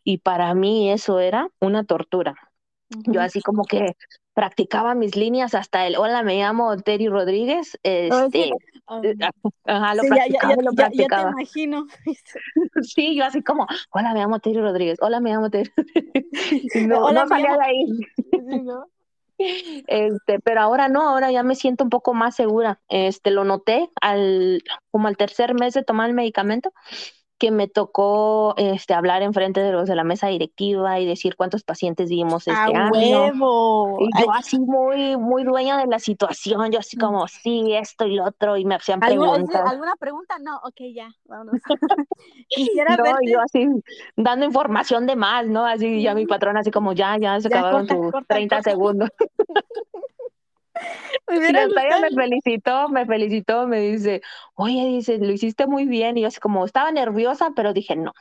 [0.05, 2.35] y para mí eso era una tortura.
[2.89, 3.95] Yo así como que
[4.37, 7.75] practicaba mis líneas hasta el hola, me llamo Terry Rodríguez,
[8.11, 8.51] Oh, sí.
[8.51, 8.51] este,
[8.89, 9.01] Um,
[9.65, 11.31] ajá, lo sí, ya, ya, practicaba, ya, lo ya, ya te practicaba.
[11.31, 11.87] imagino.
[12.83, 15.71] Sí, yo así como, hola, me llamo Terry Rodríguez, hola, me llamo Terry.
[16.73, 17.85] Y no, Hola, no salía llamo- de ahí.
[19.87, 22.79] Este, pero ahora no, ahora ya me siento un poco más segura.
[22.89, 26.71] Este, lo noté al, como al tercer mes de tomar el medicamento,
[27.37, 31.35] que me tocó este, hablar en frente de los de la mesa directiva y decir
[31.35, 32.91] cuántos pacientes vimos ¡A este año.
[32.91, 33.97] huevo!
[34.01, 36.99] Y yo Ay, así muy, muy dueña de la situación, yo así Mm.
[36.99, 39.61] como, sí, esto y lo otro, y me hacían ¿alguna, preguntas.
[39.71, 40.39] ¿Alguna pregunta?
[40.39, 41.61] No, ok, ya, vámonos.
[42.49, 43.31] Quisiera No, verte.
[43.31, 43.67] yo así
[44.15, 45.65] dando información de más, ¿no?
[45.65, 48.55] Así ya mi patrón así como, ya, ya se Ya, acabaron corta, tus corta, 30
[48.57, 48.71] corta.
[48.71, 49.09] segundos.
[51.27, 52.01] Me gustado.
[52.01, 54.21] me felicitó, me felicitó, me dice,
[54.55, 56.17] oye, dice, lo hiciste muy bien.
[56.17, 58.13] Y yo así como estaba nerviosa, pero dije, no,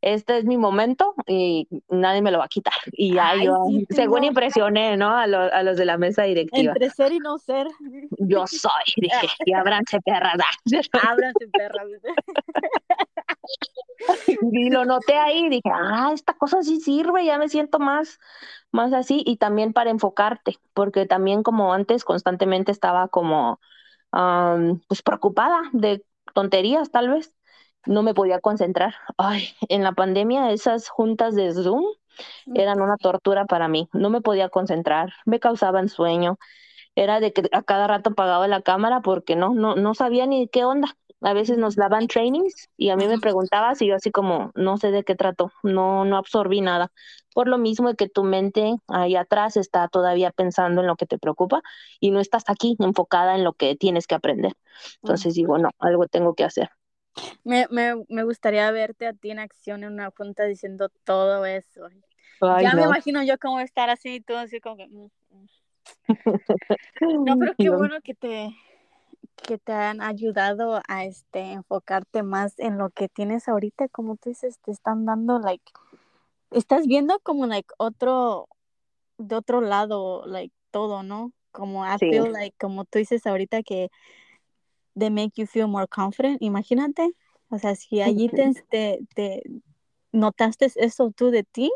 [0.00, 2.74] este es mi momento y nadie me lo va a quitar.
[2.92, 5.16] Y ya Ay, yo, sí, según tengo- impresioné, ¿no?
[5.16, 6.72] A, lo- a los de la mesa directiva.
[6.72, 7.66] Entre ser y no ser.
[8.18, 10.32] Yo soy, dije, y abranse perra.
[11.02, 11.82] Ábranse, perra.
[14.52, 18.18] Y lo noté ahí dije, ah, esta cosa sí sirve, ya me siento más,
[18.72, 19.22] más así.
[19.26, 23.60] Y también para enfocarte, porque también como antes constantemente estaba como,
[24.12, 26.04] am, pues preocupada de
[26.34, 27.34] tonterías tal vez.
[27.86, 28.94] No me podía concentrar.
[29.18, 31.84] Ay, en la pandemia esas juntas de Zoom
[32.54, 33.88] eran una tortura para mí.
[33.92, 36.38] No me podía concentrar, me causaban sueño.
[36.94, 40.48] Era de que a cada rato apagaba la cámara porque no, no, no sabía ni
[40.48, 40.96] qué onda.
[41.22, 44.76] A veces nos daban trainings y a mí me preguntabas y yo así como, no
[44.76, 46.90] sé de qué trato, no, no absorbí nada.
[47.34, 51.06] Por lo mismo de que tu mente ahí atrás está todavía pensando en lo que
[51.06, 51.62] te preocupa
[52.00, 54.52] y no estás aquí enfocada en lo que tienes que aprender.
[55.02, 56.70] Entonces digo, no, algo tengo que hacer.
[57.44, 61.88] Me, me, me gustaría verte a ti en acción en una junta diciendo todo eso.
[62.40, 62.88] Ay, ya me no.
[62.88, 64.88] imagino yo cómo estar así, todo así como que...
[64.88, 65.46] mm, mm.
[67.26, 68.54] No, pero qué bueno que te
[69.36, 74.28] que te han ayudado a este enfocarte más en lo que tienes ahorita, como tú
[74.30, 75.64] dices, te están dando like
[76.50, 78.48] estás viendo como like otro
[79.18, 81.32] de otro lado, like todo, ¿no?
[81.50, 82.10] Como I Sí.
[82.10, 83.88] feel like como tú dices ahorita que
[84.98, 87.14] they make you feel more confident, imagínate,
[87.50, 89.42] o sea, si allí te, te, te
[90.12, 91.72] notaste eso tú de ti,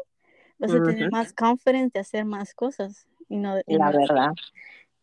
[0.59, 4.33] vas a tener más confidence de hacer más cosas y no, y La no- verdad.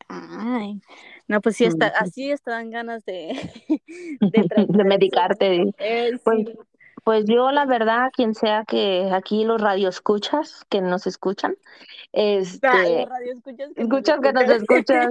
[0.08, 0.82] Ay,
[1.28, 3.34] no, pues sí, está, así están ganas de,
[4.22, 5.74] de, medicarte.
[5.78, 6.54] Eh, Pues, sí.
[7.04, 11.56] pues yo la verdad, quien sea que aquí los radioescuchas que nos escuchan,
[12.12, 15.10] este, radioescuchas que nos escuchas que nos escuchan.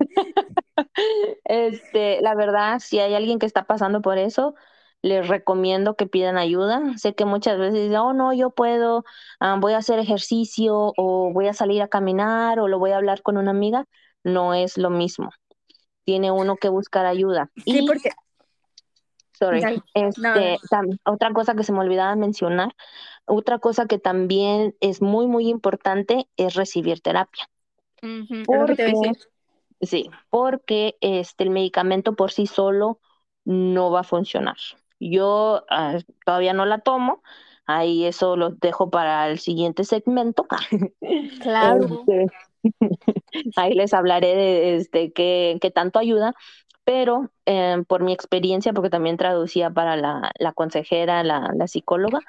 [1.44, 4.54] este, la verdad, si hay alguien que está pasando por eso,
[5.02, 6.96] les recomiendo que pidan ayuda.
[6.96, 9.04] Sé que muchas veces dicen, oh no, yo puedo,
[9.40, 12.96] ah, voy a hacer ejercicio o voy a salir a caminar o lo voy a
[12.96, 13.86] hablar con una amiga.
[14.24, 15.30] No es lo mismo.
[16.04, 17.50] Tiene uno que buscar ayuda.
[17.64, 18.10] Sí, y porque
[19.32, 19.62] Sorry.
[19.62, 22.74] No, Este, tam- otra cosa que se me olvidaba mencionar,
[23.26, 27.48] otra cosa que también es muy, muy importante es recibir terapia.
[28.02, 28.92] Iba a Porque,
[29.80, 33.00] sí, porque este, el medicamento por sí solo
[33.44, 34.56] no va a funcionar.
[35.00, 37.22] Yo ah, todavía no la tomo,
[37.66, 40.46] ahí eso lo dejo para el siguiente segmento.
[41.40, 41.86] Claro.
[42.06, 42.26] Este,
[43.56, 46.34] ahí les hablaré de este, qué, qué tanto ayuda,
[46.84, 52.20] pero eh, por mi experiencia, porque también traducía para la, la consejera, la, la psicóloga,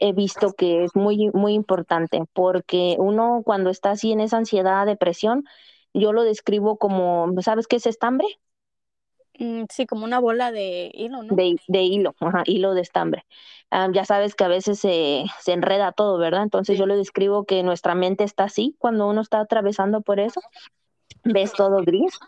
[0.00, 4.86] he visto que es muy, muy importante, porque uno cuando está así en esa ansiedad,
[4.86, 5.44] depresión,
[5.94, 8.26] yo lo describo como, ¿sabes qué es estambre?
[9.40, 11.34] Mm, sí, como una bola de hilo, ¿no?
[11.36, 13.24] De, de hilo, ajá, hilo de estambre.
[13.70, 16.42] Ah, ya sabes que a veces se, se enreda todo, ¿verdad?
[16.42, 16.78] Entonces Sí.
[16.78, 20.40] yo le describo que nuestra mente está así cuando uno está atravesando por eso,
[21.24, 22.18] ves todo gris.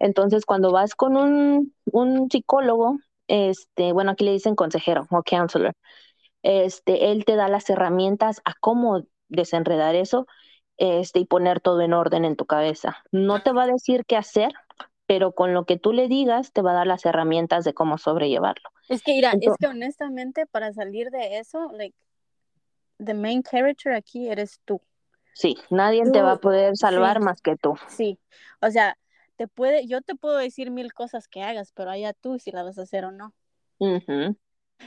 [0.00, 2.98] Entonces cuando vas con un, un psicólogo,
[3.28, 5.74] este, bueno, aquí le dicen consejero o counselor,
[6.42, 10.26] este, él te da las herramientas a cómo desenredar eso
[10.78, 12.98] este, y poner todo en orden en tu cabeza.
[13.12, 14.52] No te va a decir qué hacer,
[15.12, 17.98] pero con lo que tú le digas te va a dar las herramientas de cómo
[17.98, 18.70] sobrellevarlo.
[18.88, 21.94] Es que, mira, es que honestamente para salir de eso, like,
[22.96, 24.80] the main character aquí eres tú.
[25.34, 27.74] Sí, nadie te va a poder salvar más que tú.
[27.88, 28.18] Sí,
[28.62, 28.96] o sea,
[29.36, 32.62] te puede, yo te puedo decir mil cosas que hagas, pero allá tú si la
[32.62, 33.34] vas a hacer o no.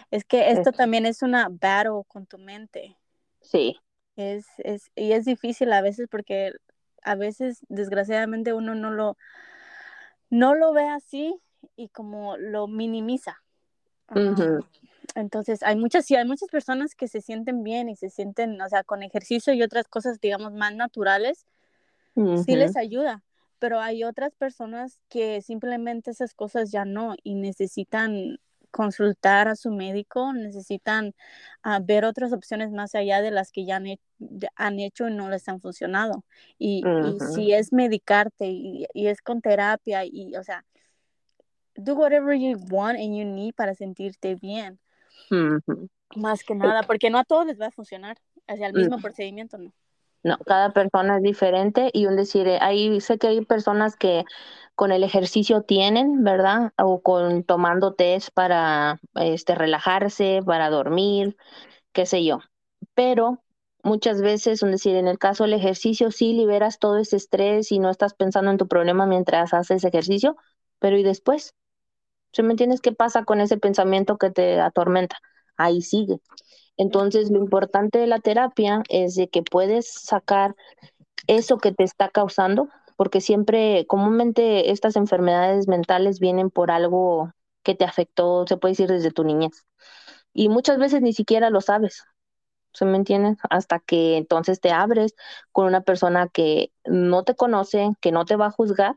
[0.10, 2.98] Es que esto también es una battle con tu mente.
[3.42, 3.78] Sí.
[4.16, 6.52] Es, es, y es difícil a veces porque
[7.04, 9.18] a veces, desgraciadamente, uno no lo,
[10.30, 11.36] no lo ve así
[11.76, 13.42] y como lo minimiza.
[15.16, 18.70] entonces, hay muchas, sí, hay muchas personas que se sienten bien y se sienten, o
[18.70, 21.46] sea, con ejercicio y otras cosas, digamos, más naturales,
[22.16, 23.24] sí les ayuda.
[23.60, 28.40] Pero hay otras personas que simplemente esas cosas ya no y necesitan
[28.76, 31.14] consultar a su médico, necesitan
[31.64, 33.86] uh, ver otras opciones más allá de las que ya han,
[34.58, 36.26] han hecho y no les han funcionado.
[36.58, 40.66] Y, y si es medicarte y, y, es con terapia y, o sea,
[41.76, 44.78] do whatever you want and you need para sentirte bien.
[46.18, 48.18] Más que nada, porque no a todos les va a funcionar.
[48.46, 49.72] Hacia el mismo procedimiento, no.
[50.26, 54.26] No, cada persona es diferente y un decir, eh, ahí sé que hay personas que
[54.76, 56.74] con el ejercicio tienen, ¿verdad?
[56.80, 61.38] O con tomando test para este relajarse, para dormir,
[61.94, 62.40] qué sé yo.
[62.96, 63.44] Pero
[63.84, 67.80] muchas veces, un decir, en el caso del ejercicio sí liberas todo ese estrés y
[67.80, 70.38] no estás pensando en tu problema mientras haces ejercicio,
[70.80, 71.54] pero ¿y después?
[72.34, 75.18] ¿Se me entiendes qué pasa con ese pensamiento que te atormenta?
[75.58, 76.20] Ahí sigue.
[76.78, 80.56] Entonces, lo importante de la terapia es de que puedes sacar
[81.28, 87.32] eso que te está causando, porque siempre, comúnmente, estas enfermedades mentales vienen por algo
[87.64, 89.66] que te afectó, se puede decir, desde tu niñez.
[90.34, 92.04] Y muchas veces ni siquiera lo sabes,
[92.74, 93.38] ¿se me entiendes?
[93.50, 95.16] Hasta que entonces te abres
[95.52, 98.96] con una persona que no te conoce, que no te va a juzgar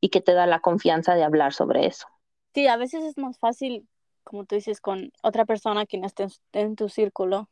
[0.00, 2.06] y que te da la confianza de hablar sobre eso.
[2.54, 3.86] Sí, a veces es más fácil
[4.26, 7.48] como tú dices, con otra persona que no esté en tu círculo,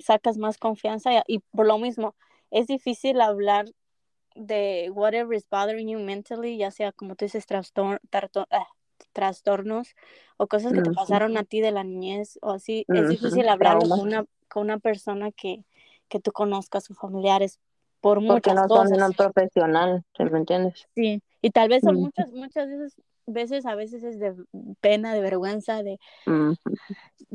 [0.00, 2.16] sacas más confianza y, por lo mismo,
[2.50, 3.66] es difícil hablar
[4.34, 7.46] de whatever is bothering you mentally, ya sea como tú dices,
[8.50, 8.66] ah,
[9.12, 9.94] trastornos
[10.36, 12.84] o cosas que te pasaron a ti de la niñez o así.
[12.88, 15.64] Es difícil hablarlo con una, con una persona que,
[16.08, 17.60] que tú conozcas, sus familiares,
[18.00, 18.90] por muchas Porque no cosas.
[18.90, 20.88] son un profesional, ¿me entiendes?
[20.96, 22.96] Sí, y tal vez son muchas, muchas veces
[23.28, 24.34] veces a veces es de
[24.80, 25.98] pena, de vergüenza, de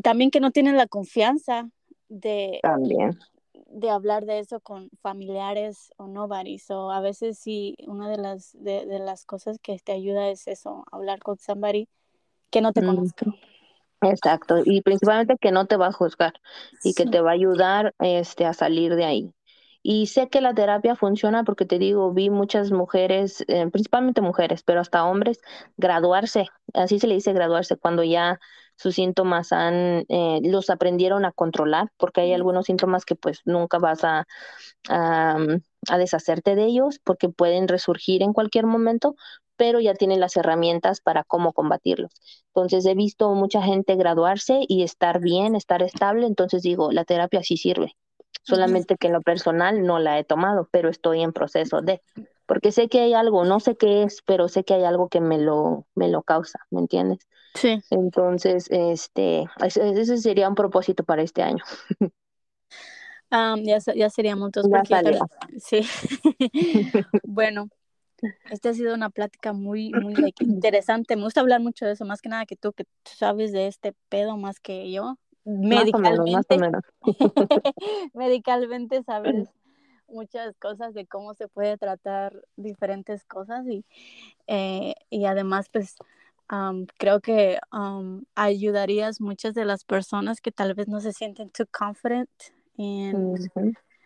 [0.02, 1.70] también que no tienen la confianza
[2.10, 3.18] de también
[3.74, 6.60] de hablar de eso con familiares o nobody.
[6.60, 10.86] So, a veces sí, una de las, de, las cosas que te ayuda es eso,
[10.92, 11.88] hablar con somebody
[12.52, 13.26] que no te conozca.
[14.02, 16.34] Exacto, y principalmente que no te va a juzgar
[16.84, 19.34] y que te va a ayudar este, a salir de ahí.
[19.84, 24.64] Y sé que la terapia funciona porque te digo, vi muchas mujeres, eh, principalmente mujeres,
[24.64, 25.42] pero hasta hombres,
[25.78, 28.40] graduarse, así se le dice graduarse, cuando ya
[28.78, 33.78] sus síntomas han, eh, los aprendieron a controlar, porque hay algunos síntomas que pues nunca
[33.80, 34.26] vas a,
[34.90, 35.38] a,
[35.90, 39.16] a deshacerte de ellos, porque pueden resurgir en cualquier momento,
[39.58, 42.12] pero ya tienen las herramientas para cómo combatirlos.
[42.56, 47.44] Entonces he visto mucha gente graduarse y estar bien, estar estable, entonces digo, la terapia
[47.44, 47.96] sí sirve
[48.44, 52.02] solamente que en lo personal no la he tomado, pero estoy en proceso de,
[52.46, 55.22] porque sé que hay algo, no sé qué es, pero sé que hay algo que
[55.22, 57.28] me lo, me lo causa, ¿me entiendes?
[57.56, 57.82] Sí.
[57.90, 61.64] Entonces, este, ese sería un propósito para este año.
[63.32, 64.66] ya, ya seríamos dos.
[65.58, 65.82] sí.
[67.24, 67.70] bueno,
[68.50, 71.16] esta ha sido una plática muy, muy interesante.
[71.16, 73.94] Me gusta hablar mucho de eso, más que nada que tú, que sabes de este
[74.10, 76.58] pedo más que yo medicalmente,
[78.14, 79.50] medicalmente sabes
[80.08, 83.84] muchas cosas de cómo se puede tratar diferentes cosas y,
[84.48, 85.96] eh, y además pues
[86.98, 87.58] creo que
[88.36, 92.30] ayudarías muchas de las personas que tal vez no se sienten too confident
[92.78, 93.36] en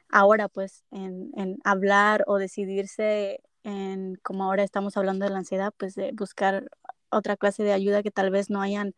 [0.10, 5.74] ahora pues en, en, hablar o decidirse en como ahora estamos hablando de la ansiedad
[5.76, 6.70] pues de buscar
[7.10, 8.94] otra clase de ayuda que tal vez no hayan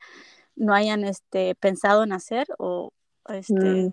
[0.60, 2.92] no hayan este, pensado en hacer o
[3.30, 3.92] este,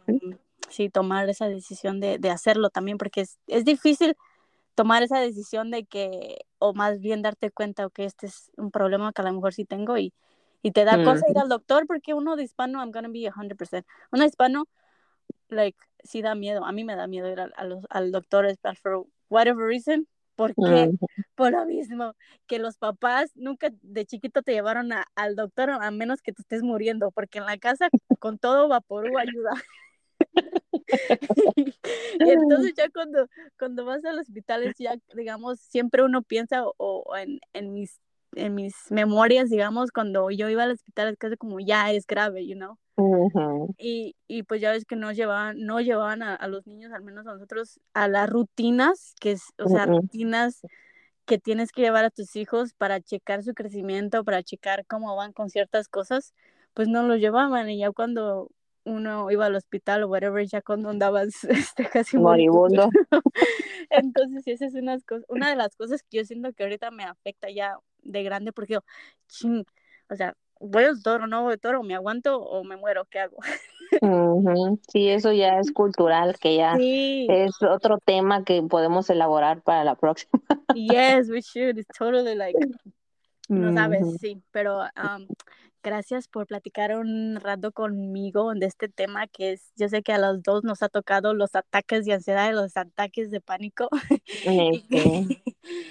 [0.69, 4.17] sí, tomar esa decisión de, de hacerlo también, porque es, es, difícil
[4.75, 9.13] tomar esa decisión de que, o más bien darte cuenta que este es un problema
[9.13, 10.13] que a lo mejor sí tengo y,
[10.63, 13.85] y te da cosa ir al doctor, porque uno de hispano, I'm gonna be 100%,
[14.11, 14.65] uno de hispano,
[15.49, 18.47] like, sí da miedo, a mí me da miedo ir a, los, al doctor,
[18.83, 20.91] for whatever reason, ¿Por qué?
[21.35, 22.15] Por lo mismo,
[22.47, 26.63] que los papás nunca de chiquito te llevaron al doctor a menos que te estés
[26.63, 27.89] muriendo, porque en la casa
[28.21, 29.53] con todo vaporú ayuda.
[31.57, 33.29] y entonces ya cuando,
[33.59, 37.99] cuando vas al hospital, ya digamos, siempre uno piensa o, en, en, mis,
[38.35, 42.47] en mis memorias, digamos, cuando yo iba al hospital es casi como ya es grave,
[42.47, 42.79] you know.
[43.79, 47.27] y, y, pues ya ves que no llevaban, no llevaban a, los niños, al menos
[47.27, 50.63] a nosotros, a las rutinas, que es, o sea, rutinas
[51.27, 55.33] que tienes que llevar a tus hijos para checar su crecimiento, para checar cómo van
[55.33, 56.33] con ciertas cosas,
[56.73, 58.51] pues no lo llevaban y ya cuando
[58.87, 62.89] uno iba al hospital o whatever, ya cuando andabas este, casi moribundo.
[63.91, 64.97] Entonces, esa es una,
[65.29, 67.77] una de las cosas que yo siento que ahorita me afecta ya
[68.07, 68.81] de grande porque yo,
[69.29, 69.65] ching,
[70.11, 73.21] o sea, voy al toro, no voy al toro, me aguanto o me muero, ¿qué
[73.21, 73.37] hago?
[74.89, 79.95] Sí, eso ya es cultural, que ya es otro tema que podemos elaborar para la
[79.95, 80.43] próxima.
[80.75, 81.79] Yes, we should.
[81.79, 82.59] It's totally like,
[83.49, 85.27] no sabes, sí, pero um,
[85.87, 90.19] gracias por platicar un rato conmigo de este tema que es, yo sé que a
[90.19, 93.89] los dos nos ha tocado los ataques de ansiedad y los ataques de pánico.
[94.45, 95.43] Este,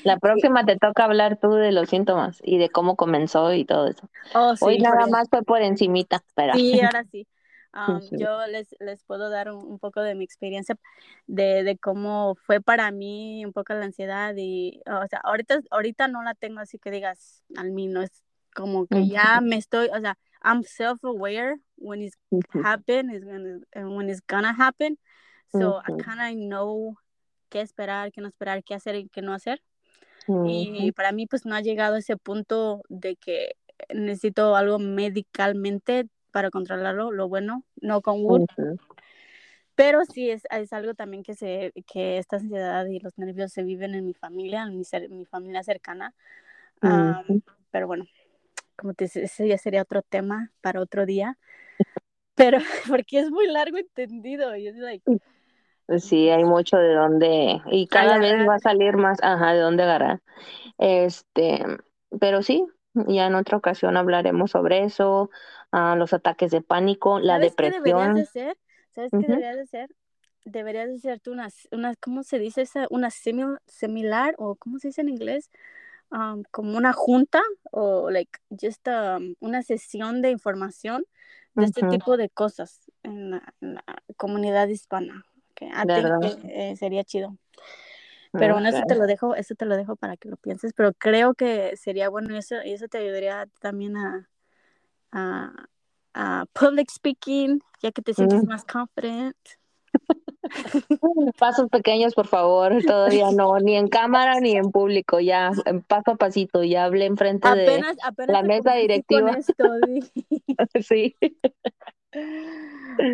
[0.03, 3.87] la próxima te toca hablar tú de los síntomas y de cómo comenzó y todo
[3.87, 4.09] eso.
[4.33, 6.53] Oh, Hoy nada más fue por encimita, pero...
[6.55, 7.25] Sí, ahora sí.
[7.73, 10.77] Um, yo les, les puedo dar un, poco de mi experiencia
[11.27, 16.07] de, de, cómo fue para mí un poco la ansiedad y, o sea, ahorita, ahorita
[16.07, 18.24] no la tengo así que digas, al mí no es
[18.55, 22.17] como que ya me estoy, o sea, I'm self-aware when it's
[22.63, 24.97] happen, is gonna, when it's gonna happen.
[25.51, 26.97] So I kind of know
[27.49, 29.61] qué esperar, qué no esperar, qué hacer y qué no hacer.
[30.27, 33.55] Y para mí pues no ha llegado a ese punto de que
[33.93, 38.45] necesito algo medicalmente para controlarlo, lo bueno, no con Wood.
[39.75, 43.63] Pero sí es, es, algo también que, se, que esta ansiedad y los nervios se
[43.63, 46.13] viven en mi familia, en mi, mi familia cercana.
[47.71, 48.05] pero bueno,
[48.76, 51.38] como te dice, ese ya sería otro tema para otro día,
[52.36, 52.57] pero
[52.89, 55.21] porque es muy largo entendido y es like, pues
[55.99, 59.84] Sí, hay mucho de dónde, y cada vez va a salir más, ajá, de dónde
[59.84, 60.19] agarrar.
[60.80, 61.63] Este,
[62.19, 62.65] pero sí,
[63.07, 65.30] ya en otra ocasión hablaremos sobre eso,
[65.71, 67.84] uh, los ataques de pánico, la depresión.
[67.84, 68.57] Qué deberías de ser?
[68.95, 69.89] ¿Sabes qué deberías de ser?
[70.43, 72.88] Deberías de tú una, una, ¿cómo se dice esa?
[72.89, 75.51] Una simil, similar, o ¿cómo se dice en inglés?
[76.11, 77.41] Um, como una junta
[77.71, 81.03] o like just um, una sesión de información
[81.55, 83.53] de este tipo de cosas en la,
[84.15, 85.25] comunidad hispana.
[85.55, 85.69] que
[86.47, 87.37] eh, sería chido.
[88.31, 90.93] Pero bueno, eso te lo dejo, eso te lo dejo para que lo pienses, pero
[90.93, 94.29] creo que sería bueno eso, y eso te ayudaría también a,
[95.11, 99.37] a, public speaking, ya que te sientes más confident.
[101.37, 105.51] Pasos pequeños, por favor, todavía no, ni en cámara ni en público, ya
[105.87, 107.81] paso a pasito, ya hablé enfrente de
[108.27, 109.37] la mesa directiva.
[110.87, 111.15] sí.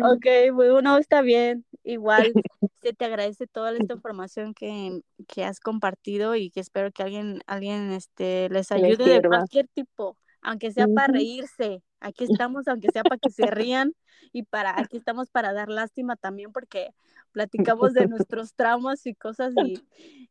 [0.02, 1.64] Ok, bueno, está bien.
[1.84, 2.32] Igual
[2.80, 7.40] se te agradece toda esta información que, que, has compartido y que espero que alguien,
[7.46, 11.82] alguien este, les ayude de cualquier tipo, aunque sea para reírse.
[11.98, 13.94] Aquí estamos, aunque sea para que se rían
[14.32, 16.94] y para aquí estamos para dar lástima también porque
[17.32, 19.82] platicamos de nuestros traumas y cosas y,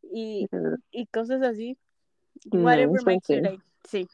[0.04, 0.48] y,
[0.92, 1.78] y cosas así.
[2.52, 3.60] Whatever day.
[3.84, 4.08] Sí.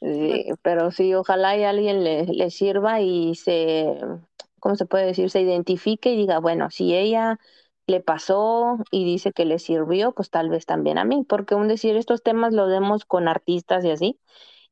[0.00, 3.86] Sí, pero sí, ojalá y alguien le, le sirva y se,
[4.60, 5.30] ¿cómo se puede decir?
[5.30, 7.38] Se identifique y diga, bueno, si ella
[7.86, 11.68] le pasó y dice que le sirvió, pues tal vez también a mí, porque un
[11.68, 14.18] decir estos temas lo vemos con artistas y así,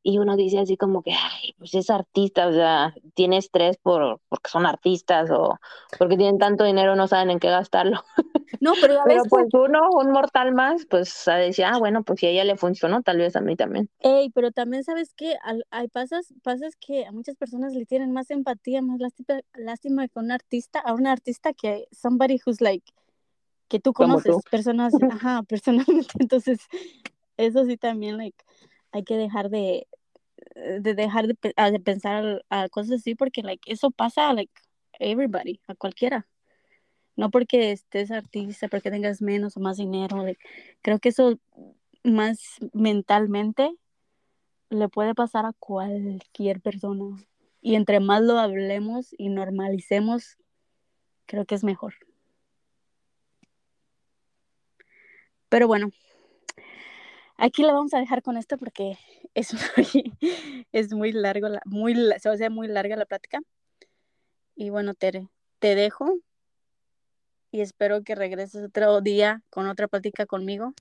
[0.02, 4.20] y uno dice así como que, ay, pues es artista, o sea, tiene estrés por,
[4.28, 5.58] porque son artistas o
[5.98, 8.04] porque tienen tanto dinero, no saben en qué gastarlo.
[8.60, 12.26] No, pero, a pero pues uno, un mortal más, pues decir, ah, bueno, pues si
[12.26, 13.88] a ella le funcionó, tal vez a mí también.
[13.98, 15.34] Ey, pero también sabes que
[15.70, 20.26] hay pasas, pasas que a muchas personas le tienen más empatía, más lástima, lástima con
[20.26, 22.84] un artista, a un artista que somebody who's like,
[23.66, 26.60] que tú conoces, personas, ajá, personalmente, entonces,
[27.36, 28.44] eso sí también, like,
[28.92, 29.88] hay que dejar de,
[30.54, 34.52] de dejar de, de pensar a, cosas así porque like eso pasa a like
[34.98, 36.26] everybody, a cualquiera.
[37.16, 40.24] No porque estés artista, porque tengas menos o más dinero.
[40.82, 41.38] creo que eso
[42.04, 43.70] más mentalmente
[44.70, 47.16] le puede pasar a cualquier persona.
[47.60, 50.38] Y entre más lo hablemos y normalicemos,
[51.26, 51.94] creo que es mejor.
[55.48, 55.90] Pero bueno,
[57.36, 58.98] Aquí la vamos a dejar con esto porque
[59.34, 60.12] es muy,
[60.72, 63.40] es muy largo, la, muy, se va a hacer muy larga la plática.
[64.54, 65.28] Y bueno, Tere,
[65.58, 66.18] te dejo
[67.50, 70.72] y espero que regreses otro día con otra plática conmigo.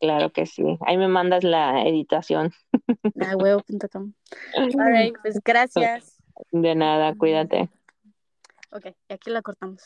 [0.00, 0.78] Claro que sí.
[0.86, 2.52] Ahí me mandas la editación.
[3.14, 4.12] Nahuevo.com.
[4.56, 6.18] All right, pues gracias.
[6.50, 7.70] De nada, cuídate.
[8.70, 9.82] Ok, aquí la cortamos.